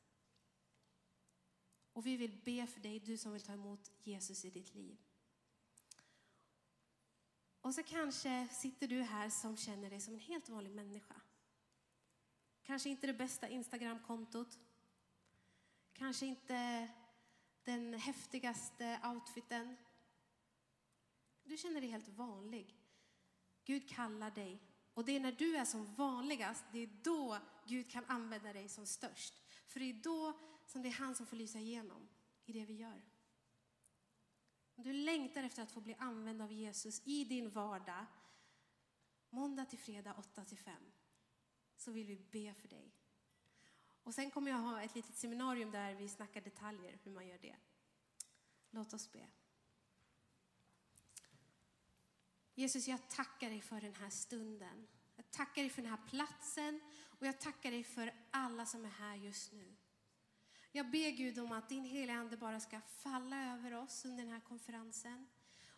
Och 1.94 2.06
vi 2.06 2.18
vill 2.18 2.42
be 2.46 2.68
för 2.68 2.80
dig, 2.80 3.00
du 3.00 3.18
som 3.18 3.34
vill 3.34 3.42
ta 3.42 3.54
emot 3.54 3.92
Jesus 4.04 4.46
i 4.46 4.50
ditt 4.50 4.76
liv. 4.76 4.98
Och 7.62 7.76
så 7.76 7.84
kanske 7.84 8.48
sitter 8.52 8.88
du 8.88 9.02
här 9.02 9.30
som 9.30 9.58
känner 9.58 9.90
dig 9.90 10.00
som 10.00 10.14
en 10.14 10.20
helt 10.20 10.50
vanlig 10.50 10.72
människa. 10.72 11.16
Kanske 12.64 12.90
inte 12.90 13.08
det 13.08 13.14
bästa 13.14 13.50
Instagramkontot. 13.50 14.60
Kanske 15.94 16.26
inte 16.26 16.90
den 17.64 17.94
häftigaste 17.94 19.00
outfiten. 19.04 19.78
Du 21.44 21.58
känner 21.58 21.82
dig 21.82 21.90
helt 21.90 22.08
vanlig. 22.08 22.76
Gud 23.64 23.90
kallar 23.90 24.32
dig. 24.32 24.69
Och 25.00 25.06
det 25.06 25.16
är 25.16 25.20
när 25.20 25.32
du 25.32 25.58
är 25.58 25.66
som 25.66 25.96
vanligast, 25.96 26.64
det 26.72 26.80
är 26.80 26.90
då 27.04 27.38
Gud 27.66 27.92
kan 27.92 28.06
använda 28.06 28.54
dig 28.54 28.70
som 28.70 28.86
störst. 28.86 29.42
För 29.68 29.80
det 29.80 29.86
är 29.86 29.94
då 29.94 30.40
som 30.66 30.82
det 30.82 30.90
är 30.90 30.94
han 30.94 31.16
som 31.16 31.26
får 31.26 31.38
lysa 31.38 31.60
igenom 31.60 32.10
i 32.46 32.54
det 32.54 32.66
vi 32.66 32.74
gör. 32.74 33.02
Om 34.76 34.84
du 34.84 34.94
längtar 34.94 35.44
efter 35.44 35.64
att 35.64 35.72
få 35.72 35.82
bli 35.82 35.96
använd 36.00 36.42
av 36.42 36.52
Jesus 36.52 37.02
i 37.08 37.24
din 37.24 37.50
vardag, 37.50 38.06
måndag 39.30 39.66
till 39.66 39.80
fredag 39.80 40.16
8 40.18 40.46
till 40.46 40.58
5, 40.58 40.74
så 41.76 41.92
vill 41.92 42.08
vi 42.08 42.16
be 42.16 42.54
för 42.54 42.68
dig. 42.68 42.96
Och 44.04 44.14
sen 44.14 44.32
kommer 44.32 44.52
jag 44.52 44.58
ha 44.58 44.82
ett 44.82 44.96
litet 44.96 45.16
seminarium 45.16 45.72
där 45.72 45.96
vi 45.96 46.10
snackar 46.10 46.42
detaljer 46.42 47.00
hur 47.04 47.12
man 47.12 47.28
gör 47.28 47.38
det. 47.38 47.56
Låt 48.70 48.94
oss 48.94 49.12
be. 49.12 49.28
Jesus, 52.60 52.88
jag 52.88 53.10
tackar 53.10 53.50
dig 53.50 53.62
för 53.62 53.82
den 53.82 53.96
här 53.96 54.10
stunden. 54.10 54.88
Jag 55.16 55.32
tackar 55.32 55.62
dig 55.62 55.70
för 55.70 55.82
den 55.82 55.92
här 55.92 56.00
platsen 56.10 56.82
och 57.20 57.28
jag 57.28 57.40
tackar 57.40 57.72
dig 57.72 57.84
för 57.84 58.14
alla 58.32 58.66
som 58.66 58.86
är 58.86 58.90
här 58.90 59.16
just 59.16 59.52
nu. 59.52 59.76
Jag 60.72 60.92
ber 60.92 61.10
Gud 61.10 61.40
om 61.40 61.52
att 61.52 61.70
din 61.70 61.86
heliga 61.86 62.16
Ande 62.16 62.38
bara 62.38 62.60
ska 62.60 62.82
falla 62.82 63.54
över 63.54 63.74
oss 63.74 64.06
under 64.06 64.24
den 64.24 64.34
här 64.34 64.40
konferensen 64.40 65.28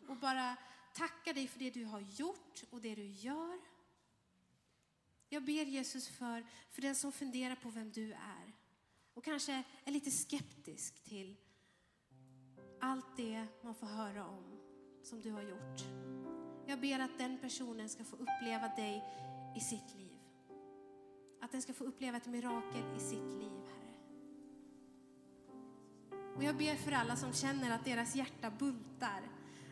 och 0.07 0.17
bara 0.17 0.55
tacka 0.93 1.33
dig 1.33 1.47
för 1.47 1.59
det 1.59 1.69
du 1.69 1.85
har 1.85 1.99
gjort 1.99 2.63
och 2.69 2.81
det 2.81 2.95
du 2.95 3.05
gör. 3.05 3.59
Jag 5.29 5.43
ber 5.43 5.65
Jesus 5.65 6.07
för, 6.07 6.45
för 6.69 6.81
den 6.81 6.95
som 6.95 7.11
funderar 7.11 7.55
på 7.55 7.69
vem 7.69 7.91
du 7.91 8.13
är 8.13 8.53
och 9.13 9.23
kanske 9.23 9.63
är 9.83 9.91
lite 9.91 10.11
skeptisk 10.11 11.03
till 11.03 11.37
allt 12.79 13.17
det 13.17 13.47
man 13.61 13.75
får 13.75 13.87
höra 13.87 14.27
om 14.27 14.59
som 15.03 15.21
du 15.21 15.31
har 15.31 15.41
gjort. 15.41 16.11
Jag 16.71 16.79
ber 16.79 16.99
att 16.99 17.17
den 17.17 17.38
personen 17.38 17.89
ska 17.89 18.03
få 18.03 18.15
uppleva 18.15 18.67
dig 18.67 19.03
i 19.55 19.60
sitt 19.60 19.95
liv. 19.95 20.17
Att 21.41 21.51
den 21.51 21.62
ska 21.62 21.73
få 21.73 21.84
uppleva 21.84 22.17
ett 22.17 22.27
mirakel 22.27 22.95
i 22.97 22.99
sitt 22.99 23.34
liv, 23.39 23.62
Herre. 23.67 23.95
Och 26.36 26.43
jag 26.43 26.57
ber 26.57 26.75
för 26.75 26.91
alla 26.91 27.15
som 27.15 27.34
känner 27.34 27.75
att 27.75 27.86
deras 27.86 28.15
hjärta 28.15 28.51
bultar. 28.60 29.21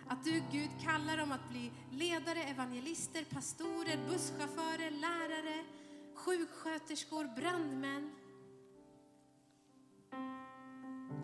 Att 0.08 0.24
du, 0.24 0.44
Gud, 0.52 0.70
kallar 0.84 1.18
dem 1.18 1.32
att 1.32 1.50
bli 1.50 1.72
ledare, 1.92 2.44
evangelister, 2.44 3.24
pastorer, 3.24 4.00
busschaufförer, 4.10 4.92
lärare, 4.92 5.66
sjuksköterskor, 6.16 7.36
brandmän. 7.36 8.12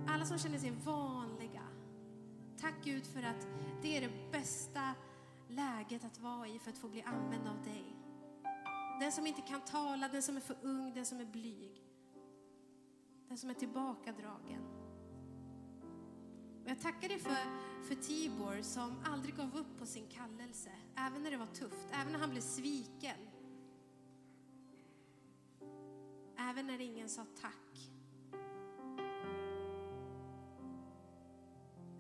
Alla 0.08 0.26
som 0.26 0.40
känner 0.40 0.60
sig 0.60 0.72
vanliga. 0.86 1.68
Tack 2.62 2.76
Gud 2.84 3.06
för 3.06 3.24
att 3.24 3.48
det 3.82 3.98
är 3.98 4.02
det 4.02 4.32
bästa 4.32 4.96
läget 5.48 6.06
att 6.06 6.20
vara 6.20 6.48
i 6.48 6.60
för 6.60 6.72
att 6.72 6.78
få 6.78 6.88
bli 6.88 7.02
använd 7.02 7.48
av 7.48 7.64
dig. 7.64 7.96
Den 9.00 9.12
som 9.12 9.28
inte 9.28 9.42
kan 9.42 9.62
tala, 9.62 10.08
den 10.08 10.24
som 10.24 10.38
är 10.38 10.42
för 10.42 10.58
ung, 10.62 10.94
den 10.94 11.06
som 11.06 11.20
är 11.20 11.26
blyg. 11.26 11.82
Den 13.28 13.38
som 13.38 13.50
är 13.50 13.54
tillbakadragen. 13.54 14.62
Och 16.64 16.72
jag 16.72 16.82
tackar 16.82 17.10
dig 17.10 17.20
för, 17.20 17.36
för 17.88 17.96
Tibor 17.96 18.62
som 18.62 19.04
aldrig 19.06 19.36
gav 19.36 19.58
upp 19.58 19.80
på 19.80 19.86
sin 19.86 20.08
kallelse, 20.08 20.72
även 20.96 21.24
när 21.24 21.32
det 21.32 21.38
var 21.38 21.46
tufft, 21.46 21.88
även 21.92 22.14
när 22.14 22.20
han 22.20 22.30
blev 22.30 22.42
sviken. 22.42 23.18
Även 26.38 26.68
när 26.68 26.82
ingen 26.82 27.10
sa 27.10 27.26
tack. 27.42 27.92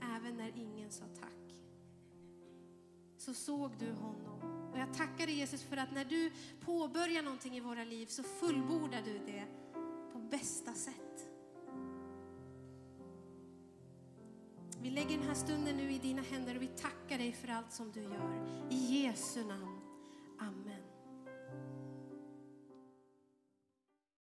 Även 0.01 0.37
när 0.37 0.57
ingen 0.57 0.91
sa 0.91 1.05
tack. 1.19 1.44
Så 3.25 3.33
såg 3.33 3.71
du 3.79 3.91
honom. 3.91 4.69
Och 4.71 4.79
jag 4.79 4.93
tackar 4.93 5.25
dig 5.25 5.35
Jesus 5.35 5.63
för 5.63 5.77
att 5.77 5.91
när 5.93 6.05
du 6.05 6.31
påbörjar 6.65 7.21
någonting 7.21 7.57
i 7.57 7.59
våra 7.59 7.83
liv 7.83 8.05
så 8.05 8.23
fullbordar 8.23 9.01
du 9.01 9.19
det 9.25 9.45
på 10.13 10.19
bästa 10.19 10.73
sätt. 10.73 11.27
Vi 14.81 14.89
lägger 14.89 15.17
den 15.17 15.27
här 15.27 15.33
stunden 15.33 15.77
nu 15.77 15.91
i 15.91 15.99
dina 15.99 16.21
händer 16.21 16.55
och 16.55 16.61
vi 16.61 16.67
tackar 16.67 17.17
dig 17.17 17.33
för 17.33 17.47
allt 17.47 17.73
som 17.73 17.91
du 17.91 18.01
gör. 18.01 18.67
I 18.69 19.03
Jesu 19.03 19.43
namn. 19.43 19.81
Amen. 20.39 20.74